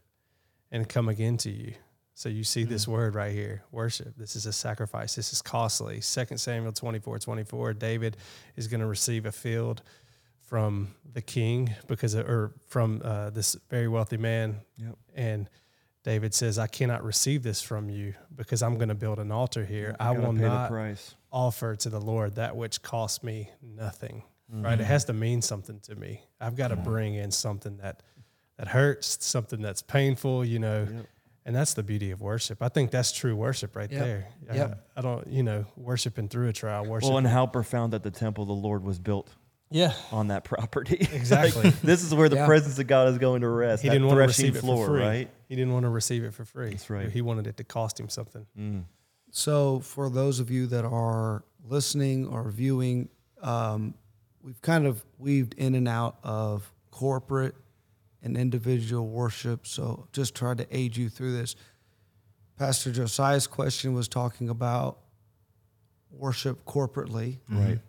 [0.71, 1.73] and come again to you.
[2.17, 4.15] So you see this word right here, worship.
[4.17, 5.13] This is a sacrifice.
[5.13, 5.99] This is costly.
[6.01, 8.17] 2 Samuel 24, 24, David
[8.55, 9.83] is going to receive a field
[10.41, 14.61] from the king because of, or from uh, this very wealthy man.
[14.77, 14.97] Yep.
[15.13, 15.47] And
[16.03, 19.63] David says, I cannot receive this from you because I'm going to build an altar
[19.63, 19.95] here.
[19.99, 21.13] I will not price.
[21.31, 24.23] offer to the Lord that which costs me nothing.
[24.51, 24.65] Mm-hmm.
[24.65, 24.81] Right?
[24.81, 26.23] It has to mean something to me.
[26.41, 28.01] I've got to bring in something that
[28.57, 30.87] that hurts, something that's painful, you know.
[31.47, 32.61] And that's the beauty of worship.
[32.61, 34.03] I think that's true worship right Yep.
[34.03, 34.27] there.
[34.53, 34.85] Yep.
[34.95, 37.07] I, I don't, you know, worshiping through a trial, worship.
[37.09, 39.33] Well, and how profound that the temple of the Lord was built
[39.71, 40.97] yeah, on that property.
[41.13, 41.63] Exactly.
[41.63, 42.45] Like, this is where the Yeah.
[42.45, 43.81] presence of God is going to rest.
[43.81, 45.01] he didn't want to threshing receive it floor, for free.
[45.01, 45.29] right?
[45.47, 46.71] He didn't want to receive it for free.
[46.71, 47.09] That's right.
[47.09, 48.45] He wanted it to cost him something.
[48.59, 48.83] Mm.
[49.31, 53.07] So, for those of you that are listening or viewing,
[53.41, 53.93] um,
[54.41, 57.55] we've kind of weaved in and out of corporate
[58.23, 59.67] and individual worship.
[59.67, 61.55] So, just try to aid you through this.
[62.57, 64.99] Pastor Josiah's question was talking about
[66.11, 67.39] worship corporately.
[67.51, 67.59] Mm-hmm.
[67.59, 67.79] Right.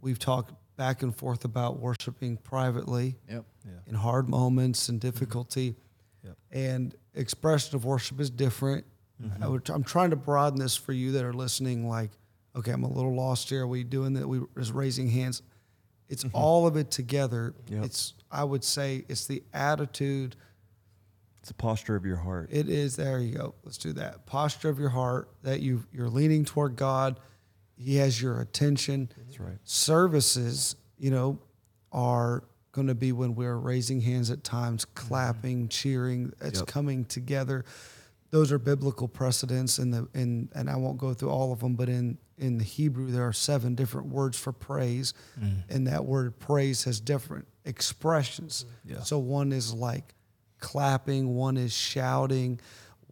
[0.00, 3.44] We've talked back and forth about worshiping privately Yep.
[3.88, 5.70] in hard moments and difficulty.
[5.72, 6.26] Mm-hmm.
[6.28, 6.36] Yep.
[6.52, 8.84] And expression of worship is different.
[9.22, 9.42] Mm-hmm.
[9.42, 11.88] I would, I'm trying to broaden this for you that are listening.
[11.88, 12.10] Like,
[12.54, 13.62] okay, I'm a little lost here.
[13.62, 14.28] Are we doing that?
[14.28, 15.42] We just raising hands.
[16.08, 17.54] It's all of it together.
[17.68, 17.84] Yep.
[17.84, 20.36] It's I would say it's the attitude.
[21.38, 22.48] It's the posture of your heart.
[22.52, 23.20] It is there.
[23.20, 23.54] You go.
[23.64, 24.26] Let's do that.
[24.26, 27.20] Posture of your heart that you you're leaning toward God.
[27.76, 29.58] He has your attention That's right.
[29.62, 31.38] services, you know,
[31.92, 35.08] are going to be when we're raising hands at times, mm-hmm.
[35.08, 36.32] clapping, cheering.
[36.40, 36.68] It's Yep.
[36.68, 37.64] coming together.
[38.30, 41.76] Those are biblical precedents, in the in and I won't go through all of them,
[41.76, 45.62] but in in the Hebrew there are seven different words for praise, mm.
[45.70, 48.64] and that word praise has different expressions.
[48.84, 49.00] Yeah.
[49.00, 50.14] So one is like
[50.58, 52.60] clapping, one is shouting,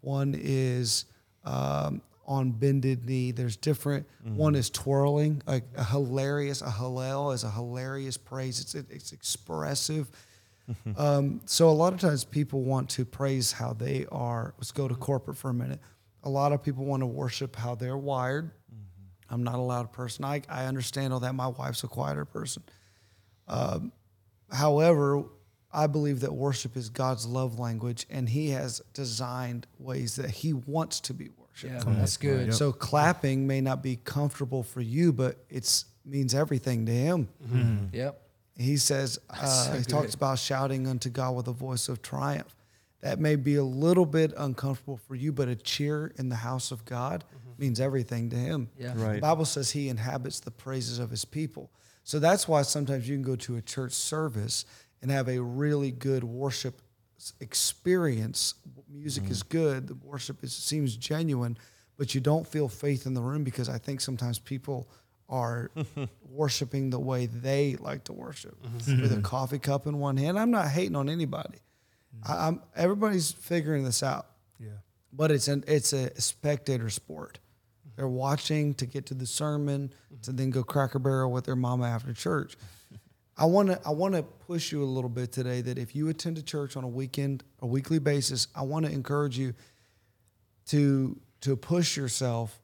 [0.01, 1.05] one is
[1.45, 3.31] um, on bended knee.
[3.31, 4.07] There's different.
[4.25, 6.63] One is twirling, like a hilarious.
[6.63, 8.61] A hallel is a hilarious praise.
[8.61, 10.11] It's it's expressive.
[10.97, 14.55] um, so a lot of times people want to praise how they are.
[14.59, 15.81] Let's go to corporate for a minute.
[16.25, 18.51] A lot of people want to worship how they're wired.
[19.29, 20.25] I'm not a loud person.
[20.25, 21.35] I, I understand all that.
[21.35, 22.63] My wife's a quieter person.
[23.49, 23.93] Um,
[24.51, 25.25] however,
[25.73, 30.53] I believe that worship is God's love language, and He has designed ways that He
[30.53, 31.85] wants to be worshipped.
[31.87, 32.47] Yeah, that's good.
[32.47, 32.55] Yep.
[32.55, 37.29] So clapping may not be comfortable for you, but it means everything to Him.
[37.93, 38.23] Yep.
[38.59, 42.55] He says uh, so he talks about shouting unto God with a voice of triumph.
[43.03, 46.73] That may be a little bit uncomfortable for you, but a cheer in the house
[46.73, 47.23] of God
[47.59, 48.71] means everything to Him.
[48.79, 48.95] Yeah.
[48.95, 51.71] The Bible says He inhabits the praises of His people.
[52.07, 54.65] So that's why sometimes you can go to a church service
[55.03, 56.81] and have a really good worship
[57.41, 58.55] experience.
[58.89, 59.33] Music mm-hmm.
[59.33, 61.59] is good, the worship is, seems genuine,
[61.97, 64.89] but you don't feel faith in the room because I think sometimes people
[65.29, 65.73] are
[66.31, 69.03] worshiping the way they like to worship mm-hmm.
[69.03, 69.23] with a mm-hmm.
[69.23, 70.39] coffee cup in one hand.
[70.39, 71.59] I'm not hating on anybody.
[72.25, 72.39] I, mm.
[72.39, 74.29] I'm everybody's figuring this out
[74.61, 74.69] Yeah.
[75.13, 77.41] but it's an it's a spectator sport.
[77.97, 79.89] They're watching to get to the sermon
[80.23, 80.37] to mm-hmm.
[80.37, 82.57] then go cracker barrel with their mama after church.
[83.39, 86.09] I want to I want to push you a little bit today that if you
[86.09, 89.55] attend a church on a weekend a weekly basis, I want to encourage you
[90.69, 92.61] to to push yourself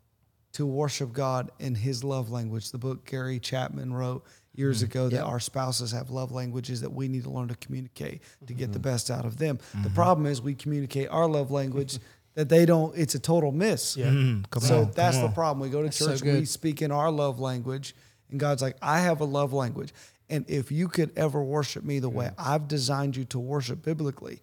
[0.53, 2.71] to worship God in His love language.
[2.71, 4.85] The book Gary Chapman wrote years mm-hmm.
[4.87, 8.53] ago that our spouses have love languages that we need to learn to communicate to
[8.53, 8.91] get the mm-hmm.
[8.91, 9.59] best out of them.
[9.83, 11.99] The problem is we communicate our love language
[12.35, 12.97] that they don't.
[12.97, 13.97] It's a total miss.
[13.97, 14.07] Yeah.
[14.07, 14.91] Mm, come So on.
[14.95, 15.61] that's come the problem.
[15.61, 17.95] We go to That's so church, we speak in our love language,
[18.31, 19.93] and God's like, I have a love language.
[20.31, 24.41] And if you could ever worship me the way I've designed you to worship biblically,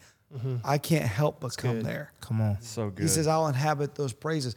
[0.63, 1.85] I can't help but come good.
[1.85, 2.11] there.
[2.21, 2.61] Come on.
[2.61, 3.01] So good.
[3.01, 4.55] He says, I'll inhabit those praises.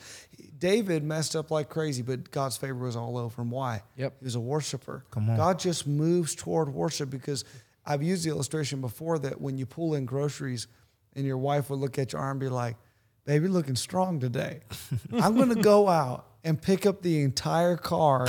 [0.58, 3.50] David messed up like crazy, but God's favor was all over him.
[3.50, 3.82] Why?
[3.96, 4.16] Yep.
[4.20, 5.04] He was a worshiper.
[5.10, 5.36] Come on.
[5.38, 7.44] God just moves toward worship because
[7.86, 10.66] I've used the illustration before that when you pull in groceries
[11.16, 12.76] and your wife would look at your arm and be like,
[13.24, 14.60] baby, looking strong today.
[15.12, 18.26] I'm going to go out and pick up the entire car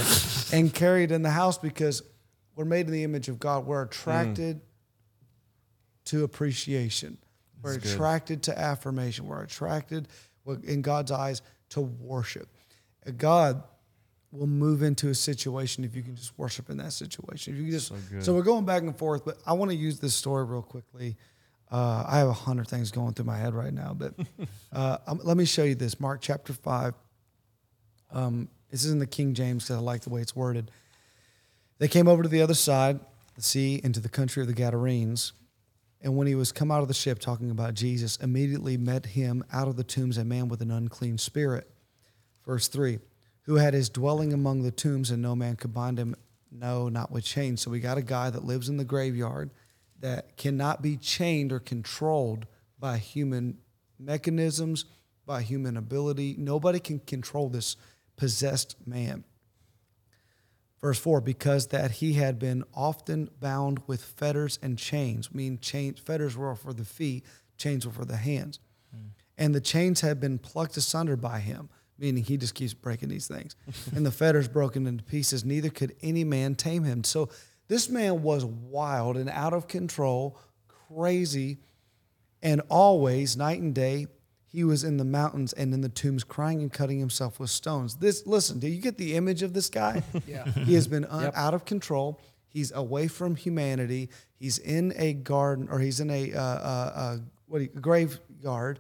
[0.52, 2.04] and carry it in the house because
[2.56, 3.66] we're made in the image of God.
[3.66, 4.62] We're attracted
[6.06, 7.18] to appreciation.
[7.62, 9.26] We're attracted to affirmation.
[9.26, 10.08] We're attracted,
[10.64, 12.50] in God's eyes, to worship.
[13.18, 13.64] God
[14.32, 17.54] will move into a situation if you can just worship in that situation.
[17.54, 17.94] If you can just,
[18.26, 21.16] so, we're going back and forth, but I want to use this story real quickly.
[21.74, 24.14] Uh, I have a hundred things going through my head right now, but
[24.72, 26.00] uh, um, let me show you this.
[26.00, 26.94] Mark chapter five.
[28.12, 30.70] Um, this is in the King James because I like the way it's worded.
[31.80, 33.00] They came over to the other side,
[33.36, 35.34] the sea into the country of the Gadarenes.
[36.00, 39.44] And when he was come out of the ship talking about Jesus, immediately met him
[39.52, 41.72] out of the tombs a man with an unclean spirit.
[42.46, 43.00] Verse 3
[43.46, 46.16] Who had his dwelling among the tombs, and no man could bind him,
[46.52, 47.62] no, not with chains.
[47.62, 49.50] So we got a guy that lives in the graveyard
[50.04, 52.46] that cannot be chained or controlled
[52.78, 53.58] by human
[53.98, 54.84] mechanisms,
[55.26, 56.36] by human ability.
[56.38, 57.78] Nobody can control this
[58.18, 59.24] possessed man.
[60.82, 65.30] Verse 4 because that he had been often bound with fetters and chains.
[65.34, 67.24] I mean, chains, fetters were for the feet,
[67.56, 68.60] chains were for the hands.
[68.94, 69.08] Hmm.
[69.38, 73.30] And the chains had been plucked asunder by him, meaning he just keeps breaking these
[73.30, 73.56] things.
[73.96, 77.06] and the fetters broken into pieces, neither could any man tame him.
[77.06, 77.30] So
[77.68, 81.60] this man was wild and out of control, crazy,
[82.42, 84.08] and always, night and day,
[84.48, 87.96] he was in the mountains and in the tombs crying and cutting himself with stones.
[87.96, 90.04] This listen, do you get the image of this guy?
[90.28, 90.46] Yeah.
[90.52, 91.34] He has been un, Yep.
[91.36, 92.20] out of control.
[92.50, 94.10] He's away from humanity.
[94.40, 98.80] He's in a garden or he's in a uh, uh, uh, what you, graveyard.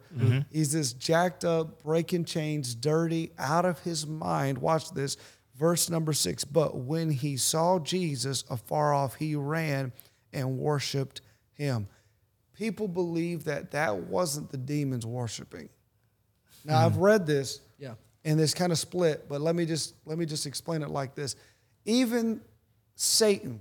[0.51, 4.59] He's this jacked up, breaking chains, dirty, out of his mind.
[4.59, 5.17] Watch this.
[5.55, 6.43] Verse number six.
[6.43, 9.91] But when he saw Jesus afar off, he ran
[10.31, 11.21] and worshiped
[11.53, 11.87] him.
[12.55, 15.69] People believe that that wasn't the demons worshiping.
[16.65, 17.01] Now I've hmm.
[17.01, 17.95] read this Yeah.
[18.25, 21.15] and this kind of split, but let me just let me just explain it like
[21.15, 21.35] this.
[21.85, 22.41] Even
[22.95, 23.59] Satan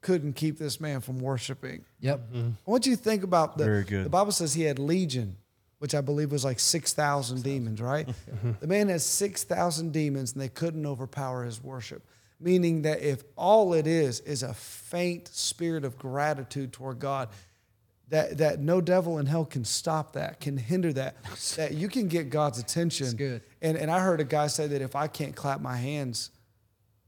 [0.00, 1.84] couldn't keep this man from worshiping.
[2.00, 2.32] Yep.
[2.32, 2.50] Mm-hmm.
[2.66, 4.04] I want you to think about the Very good.
[4.06, 5.36] the Bible says he had legion,
[5.80, 8.06] which I believe was like 6,000 demons, right?
[8.60, 12.02] the man has 6,000 demons and they couldn't overpower his worship.
[12.38, 17.30] Meaning that if all it is is a faint spirit of gratitude toward God,
[18.08, 21.16] that, that no devil in hell can stop that, can hinder that,
[21.56, 23.06] that you can get God's attention.
[23.06, 23.42] That's good.
[23.62, 26.30] And, and I heard a guy say that if I can't clap my hands,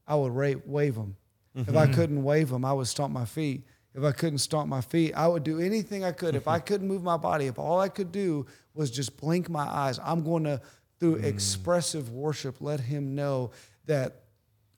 [0.06, 1.16] I would wave them.
[1.54, 1.94] If I mm-hmm.
[1.94, 3.64] couldn't wave them, I would stomp my feet.
[3.94, 6.34] If I couldn't stomp my feet, I would do anything I could.
[6.34, 9.64] If I couldn't move my body, if all I could do was just blink my
[9.64, 10.60] eyes, I'm going to,
[10.98, 11.24] through mm.
[11.24, 13.50] expressive worship, let him know
[13.86, 14.22] that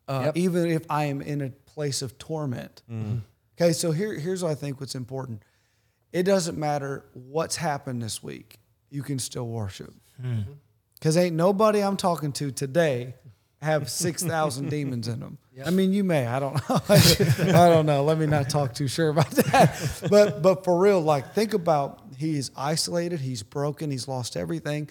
[0.09, 0.37] uh, Yep.
[0.37, 2.83] even if I am in a place of torment.
[2.91, 3.21] Mm.
[3.57, 5.43] Okay, so here, here's what I think what's important.
[6.13, 8.59] It doesn't matter what's happened this week,
[8.91, 9.93] you can still worship.
[10.21, 10.41] Hmm.
[10.95, 13.15] Because ain't nobody I'm talking to today
[13.65, 15.39] have 6,000 demons in them.
[15.65, 16.27] I mean, you may.
[16.27, 16.81] I don't know.
[16.89, 18.05] I don't know.
[18.05, 20.03] Let me not talk too sure about that.
[20.11, 24.89] But, but for real, like, think about he is isolated, he's broken, he's lost everything,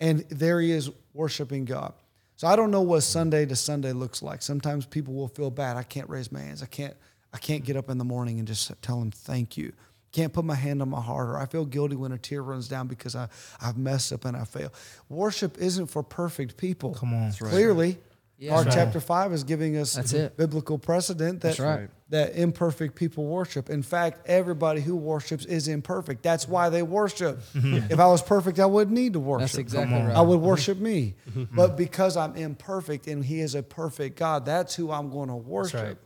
[0.00, 1.92] and there he is worshiping God.
[2.36, 4.42] So I don't know what Sunday to Sunday looks like.
[4.42, 5.76] Sometimes people will feel bad.
[5.76, 6.62] I can't raise my hands.
[6.62, 6.94] I can't.
[7.32, 9.72] I can't get up in the morning and just tell him thank you.
[10.12, 12.68] Can't put my hand on my heart, or I feel guilty when a tear runs
[12.68, 13.28] down because I,
[13.60, 14.72] I've messed up and I fail.
[15.10, 16.94] Worship isn't for perfect people.
[16.94, 17.24] Come on.
[17.24, 17.50] right.
[17.50, 17.98] Clearly,
[18.38, 18.52] Yeah.
[18.52, 18.74] Mark right.
[18.74, 20.36] chapter five is giving us That's it.
[20.36, 21.90] biblical precedent that That's right.
[22.10, 23.68] that imperfect people worship.
[23.68, 26.22] In fact, everybody who worships is imperfect.
[26.22, 27.40] That's why they worship.
[27.54, 29.48] if I was perfect, I wouldn't need to worship.
[29.48, 30.14] That's exactly right.
[30.14, 31.16] I would worship me.
[31.52, 35.36] but because I'm imperfect and He is a perfect God, that's who I'm going to
[35.36, 35.82] worship.
[35.82, 35.96] right.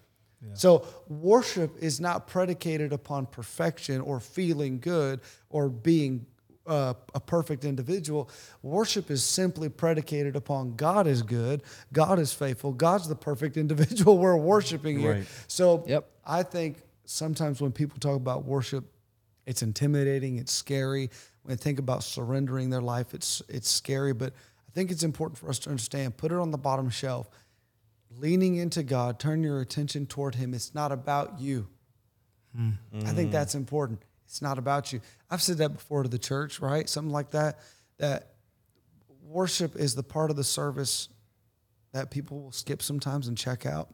[0.55, 6.27] So worship is not predicated upon perfection or feeling good or being
[6.67, 8.31] uh, a perfect individual.
[8.63, 14.19] Worship is simply predicated upon God is good, God is faithful, God's the perfect individual
[14.19, 15.13] we're worshiping here.
[15.15, 15.27] Right.
[15.49, 16.09] So Yep.
[16.25, 18.85] I think sometimes when people talk about worship,
[19.47, 21.11] it's intimidating, it's scary.
[21.43, 24.13] When they think about surrendering their life, it's it's scary.
[24.13, 24.33] But
[24.69, 26.17] I think it's important for us to understand.
[26.17, 27.29] Put it on the bottom shelf.
[28.19, 30.55] Leaning into God, turn your attention toward Him.
[30.55, 31.67] It's not about you.
[33.07, 34.03] I think that's important.
[34.33, 35.03] It's not about you.
[35.31, 36.89] I've said that before to the church, right?
[36.89, 37.59] Something like that.
[37.99, 38.29] That
[39.27, 41.11] worship is the part of the service
[41.93, 43.91] that people will skip sometimes and check out.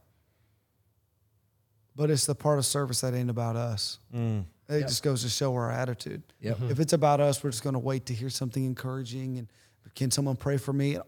[1.96, 3.98] But it's the part of service that ain't about us.
[4.14, 4.44] Mm.
[4.68, 6.22] It just goes to show our attitude.
[6.40, 6.56] Yep.
[6.56, 6.70] Mm-hmm.
[6.70, 9.48] If it's about us, we're just going to wait to hear something encouraging and
[9.96, 10.98] can someone pray for me?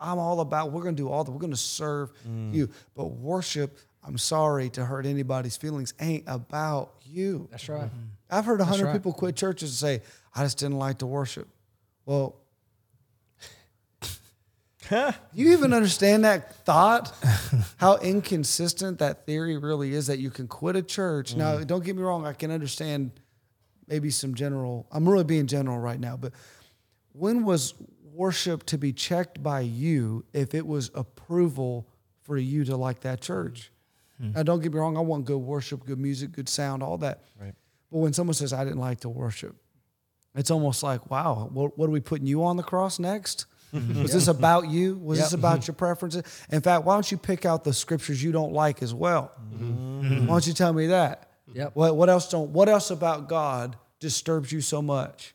[0.00, 0.72] I'm all about.
[0.72, 1.30] We're going to do all that.
[1.30, 2.52] We're going to serve mm.
[2.52, 2.68] you.
[2.96, 7.48] But worship, I'm sorry to hurt anybody's feelings, ain't about you.
[7.50, 7.82] That's right.
[7.82, 7.98] Mm-hmm.
[8.30, 8.92] I've heard a hundred right.
[8.94, 11.48] people quit churches and say, "I just didn't like to worship."
[12.04, 12.36] Well,
[15.32, 17.12] you even understand that thought?
[17.76, 21.36] How inconsistent that theory really is that you can quit a church.
[21.36, 21.66] Now, mm.
[21.66, 23.12] don't get me wrong, I can understand
[23.86, 26.32] maybe some general, I'm really being general right now, but
[27.12, 27.74] when was
[28.12, 31.88] worship to be checked by you if it was approval
[32.22, 33.71] for you to like that church?
[34.22, 34.34] Mm.
[34.34, 37.22] Now, don't get me wrong, I want good worship, good music, good sound, all that.
[37.40, 37.54] Right.
[37.90, 39.56] But when someone says, I didn't like to worship,
[40.34, 43.46] it's almost like, wow, what, what are we putting you on the cross next?
[43.74, 44.02] Mm-hmm.
[44.02, 44.96] Was this about you?
[44.98, 45.70] Was this about mm-hmm.
[45.70, 46.22] your preferences?
[46.50, 49.32] In fact, why don't you pick out the scriptures you don't like as well?
[49.54, 50.26] Mm-hmm.
[50.26, 51.30] Why don't you tell me that?
[51.54, 51.70] Yep.
[51.74, 55.34] What what else don't what else about God disturbs you so much?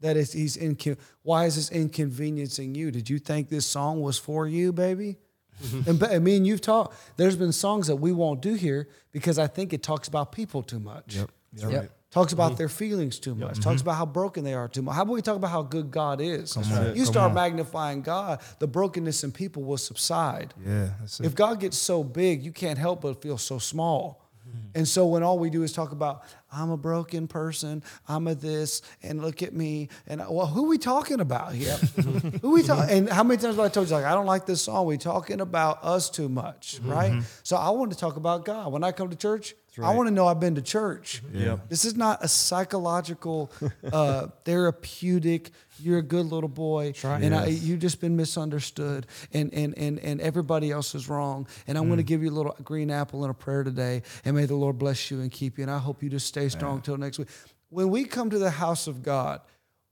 [0.00, 2.90] That is he's incon- why is this inconveniencing you?
[2.90, 5.16] Did you think this song was for you, baby?
[5.86, 6.96] and, ba- and me and you've talked.
[7.16, 10.62] There's been songs that we won't do here because I think it talks about people
[10.62, 11.16] too much.
[11.16, 11.30] Yep.
[11.56, 11.70] Yep.
[11.72, 11.90] Yep.
[12.14, 12.58] Talks about mm-hmm.
[12.58, 13.54] their feelings too much.
[13.54, 13.62] Mm-hmm.
[13.62, 14.94] Talks about how broken they are too much.
[14.94, 16.56] How about we talk about how good God is?
[16.94, 20.54] You start magnifying God, the brokenness in people will subside.
[20.64, 20.90] Yeah.
[21.00, 21.26] That's it.
[21.26, 24.22] If God gets so big, you can't help but feel so small.
[24.48, 24.58] Mm-hmm.
[24.76, 26.22] And so when all we do is talk about,
[26.54, 30.68] I'm a broken person, I'm a this, and look at me, and well, who are
[30.68, 31.74] we talking about here?
[32.42, 32.96] who we talking?
[32.96, 34.86] And how many times have I told you like I don't like this song?
[34.86, 37.22] We talking about us too much, right?
[37.42, 38.72] So I want to talk about God.
[38.72, 41.20] When I come to church, I want to know I've been to church.
[41.32, 41.68] Yep.
[41.68, 43.50] This is not a psychological,
[43.92, 45.50] uh, therapeutic.
[45.80, 50.20] You're a good little boy, and I, you've just been misunderstood, and and and and
[50.20, 51.48] everybody else is wrong.
[51.66, 54.36] And I'm going to give you a little green apple and a prayer today, and
[54.36, 55.62] may the Lord bless you and keep you.
[55.64, 57.28] And I hope you just stay strong till next week.
[57.70, 59.40] When we come to the house of God,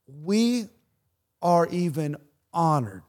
[0.07, 0.67] we
[1.41, 2.17] are even
[2.53, 3.03] honored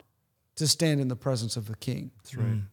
[0.56, 2.12] to stand in the presence of the King.
[2.18, 2.48] That's right.
[2.48, 2.64] Mm.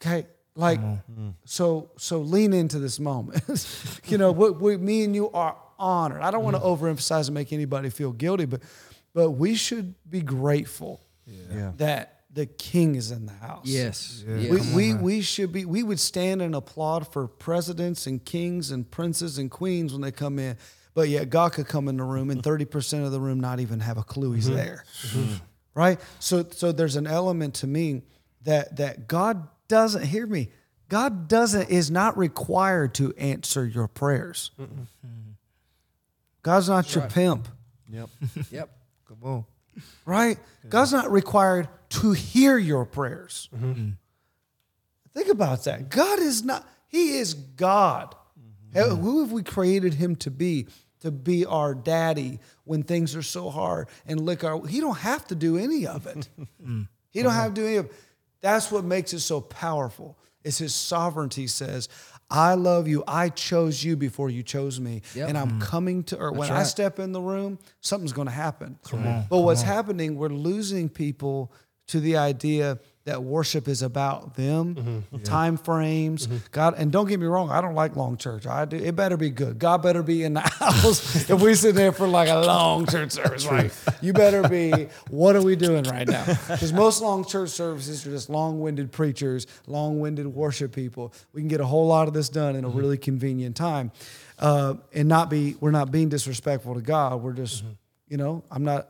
[0.00, 1.34] Okay, like mm.
[1.44, 1.90] so.
[1.96, 4.00] So lean into this moment.
[4.06, 6.22] you know, what we, me and you are honored.
[6.22, 6.78] I don't want to mm.
[6.78, 8.62] overemphasize and make anybody feel guilty, but
[9.12, 11.72] but we should be grateful Yeah.
[11.76, 13.66] that the King is in the house.
[13.66, 14.24] Yes.
[14.26, 14.36] Yeah.
[14.36, 14.72] yes.
[14.72, 18.88] We, we, we should be we would stand and applaud for presidents and kings and
[18.90, 20.56] princes and queens when they come in,
[20.94, 23.60] but yet God could come in the room and thirty percent of the room not
[23.60, 24.56] even have a clue he's mm-hmm.
[24.56, 25.34] there, mm-hmm.
[25.74, 25.98] right?
[26.18, 28.02] So so there's an element to me
[28.42, 30.50] that that God doesn't hear me.
[30.88, 34.50] God doesn't is not required to answer your prayers.
[36.42, 37.48] God's not your pimp
[37.92, 38.08] Yep.
[38.50, 38.70] Yep.
[39.08, 39.44] Come on.
[40.04, 40.38] Right?
[40.68, 43.48] God's not required to hear your prayers.
[43.54, 43.90] Mm-hmm.
[45.14, 45.88] Think about that.
[45.88, 48.14] God is not, He is God.
[48.38, 48.78] Mm-hmm.
[48.78, 50.68] Hey, Who have we created Him to be?
[51.00, 55.26] To be our daddy when things are so hard and lick our, He don't have
[55.28, 56.28] to do any of it.
[56.62, 56.88] Mm.
[57.08, 57.40] He don't mm-hmm.
[57.40, 57.92] have to do any of it.
[58.40, 60.16] That's what makes it so powerful.
[60.44, 61.88] It's His sovereignty says,
[62.30, 63.02] I love you.
[63.08, 65.02] I chose you before you chose me.
[65.14, 65.28] Yep.
[65.28, 66.36] And I'm coming to earth.
[66.36, 68.78] When I step in the room, something's going to happen.
[69.28, 71.52] But what's happening, we're losing people
[71.88, 75.22] to the idea that worship is about them, mm-hmm.
[75.22, 76.26] time frames.
[76.26, 76.36] Mm-hmm.
[76.52, 78.46] God, and don't get me wrong, I don't like long church.
[78.46, 78.76] I do.
[78.76, 79.58] It better be good.
[79.58, 81.28] God better be in the house.
[81.30, 83.72] if we sit there for like a long church service, right?
[84.02, 84.88] You better be.
[85.08, 86.24] What are we doing right now?
[86.26, 91.14] Because most long church services are just long-winded preachers, long-winded worship people.
[91.32, 92.78] We can get a whole lot of this done in a mm-hmm.
[92.78, 93.92] really convenient time,
[94.38, 95.56] uh, and not be.
[95.58, 97.22] We're not being disrespectful to God.
[97.22, 97.64] We're just,
[98.08, 98.88] you know, I'm not.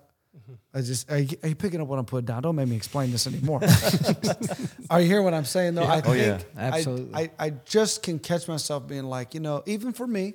[0.72, 2.42] I just are you, are you picking up what I'm putting down?
[2.42, 3.60] Don't make me explain this anymore.
[4.90, 5.84] are you hearing what I'm saying though?
[5.84, 6.40] I Oh, think yeah.
[6.56, 7.14] I- Absolutely.
[7.14, 10.34] I, I just can catch myself being like, you know, even for me,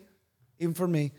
[0.59, 1.11] even for me,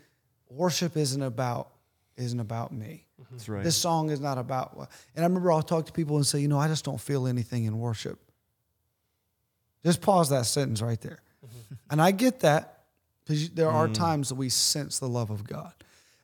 [0.49, 1.69] worship isn't about
[2.17, 3.05] isn't about me.
[3.21, 3.35] Mm-hmm.
[3.35, 3.63] That's right.
[3.63, 4.75] This song is not about.
[5.15, 7.27] And I remember I'll talk to people and say, you know, I just don't feel
[7.27, 8.19] anything in worship.
[9.85, 11.19] Just pause that sentence right there.
[11.45, 11.75] Mm-hmm.
[11.91, 12.83] And I get that
[13.23, 13.93] because there are mm.
[13.93, 15.73] times that we sense the love of God.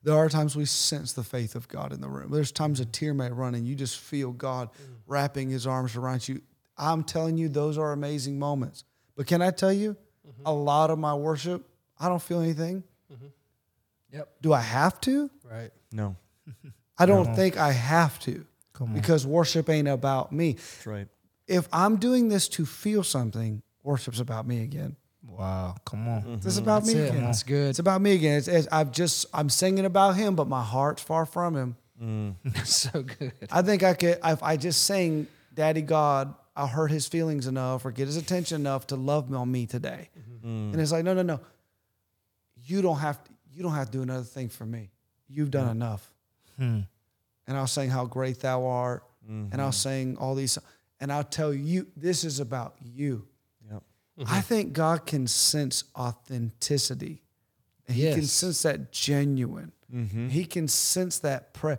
[0.03, 2.29] There are times we sense the faith of God in the room.
[2.31, 4.95] There's times a tear may run and you just feel God mm.
[5.07, 6.41] wrapping his arms around you.
[6.77, 8.83] I'm telling you, those are amazing moments.
[9.15, 9.95] But can I tell you,
[10.27, 10.45] mm-hmm.
[10.45, 11.65] a lot of my worship,
[11.99, 12.83] I don't feel anything.
[13.11, 13.27] Mm-hmm.
[14.11, 14.29] Yep.
[14.41, 15.29] Do I have to?
[15.49, 15.71] Right.
[15.91, 16.15] no.
[16.97, 18.93] I don't think I have to Come on.
[18.93, 20.53] because worship ain't about me.
[20.53, 21.07] That's right.
[21.47, 24.95] If I'm doing this to feel something, worship's about me again.
[25.25, 25.75] Wow.
[25.85, 26.21] Come on.
[26.21, 26.35] Mm-hmm.
[26.35, 27.09] This is about That's me it.
[27.09, 27.23] again.
[27.23, 27.69] That's good.
[27.69, 28.37] It's about me again.
[28.37, 31.77] It's, it's, I've just I'm singing about him, but my heart's far from him.
[32.01, 32.35] Mm.
[32.65, 33.33] so good.
[33.51, 37.85] I think I could if I just sing Daddy God, I'll hurt his feelings enough
[37.85, 40.09] or get his attention enough to love on me today.
[40.17, 40.73] Mm-hmm.
[40.73, 41.39] And it's like, no, no, no.
[42.65, 44.89] You don't have to, you don't have to do another thing for me.
[45.27, 45.71] You've done mm.
[45.71, 46.13] enough.
[46.57, 46.79] Hmm.
[47.47, 49.03] And I'll sing how great thou art.
[49.27, 49.71] And I'll mm-hmm.
[49.71, 50.57] sing all these
[50.99, 53.25] and I'll tell you this is about you.
[54.17, 54.27] Yep.
[54.27, 54.41] I mm-hmm.
[54.41, 57.23] think God can sense authenticity.
[57.87, 59.71] And he can sense that genuine.
[59.93, 60.29] Mm-hmm.
[60.29, 61.77] He can sense that pre-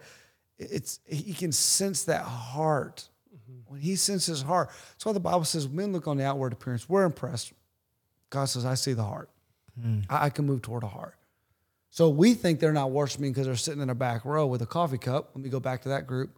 [0.58, 3.08] it's he can sense that heart.
[3.34, 3.72] Mm-hmm.
[3.72, 4.70] When he senses heart.
[4.92, 6.88] That's why the Bible says men look on the outward appearance.
[6.88, 7.52] We're impressed.
[8.30, 9.30] God says, I see the heart.
[9.80, 10.04] Mm.
[10.08, 11.14] I, I can move toward a heart.
[11.90, 14.66] So we think they're not worshiping because they're sitting in a back row with a
[14.66, 15.30] coffee cup.
[15.34, 16.36] Let me go back to that group.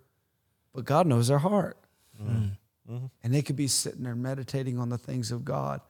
[0.75, 1.79] But God knows their heart.
[2.23, 2.51] Mm.
[2.91, 3.07] Mm-hmm.
[3.23, 5.81] And they could be sitting there meditating on the things of God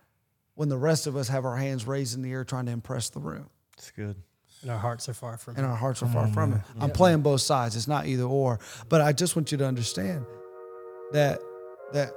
[0.54, 3.10] when the rest of us have our hands raised in the air trying to impress
[3.10, 4.16] the room It's good.
[4.62, 5.58] And our hearts are far from it.
[5.58, 6.56] and our hearts are far from it.
[6.56, 6.82] Mm-hmm.
[6.82, 7.76] I'm playing both sides.
[7.76, 8.58] It's not either or.
[8.88, 10.24] But I just want you to understand
[11.12, 11.40] that
[11.92, 12.10] that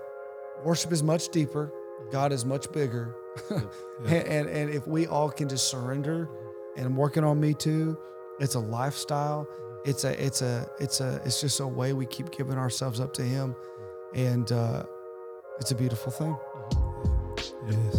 [0.64, 1.72] worship is much deeper.
[2.12, 3.14] God is much bigger.
[3.50, 6.30] and, and and if we all can just surrender
[6.78, 7.98] and I'm working on me too,
[8.40, 9.46] it's a lifestyle.
[9.86, 13.14] It's a it's a it's a it's just a way we keep giving ourselves up
[13.16, 13.54] to him.
[14.14, 14.84] And uh,
[15.60, 16.38] it's a beautiful thing.
[17.70, 17.99] Yes.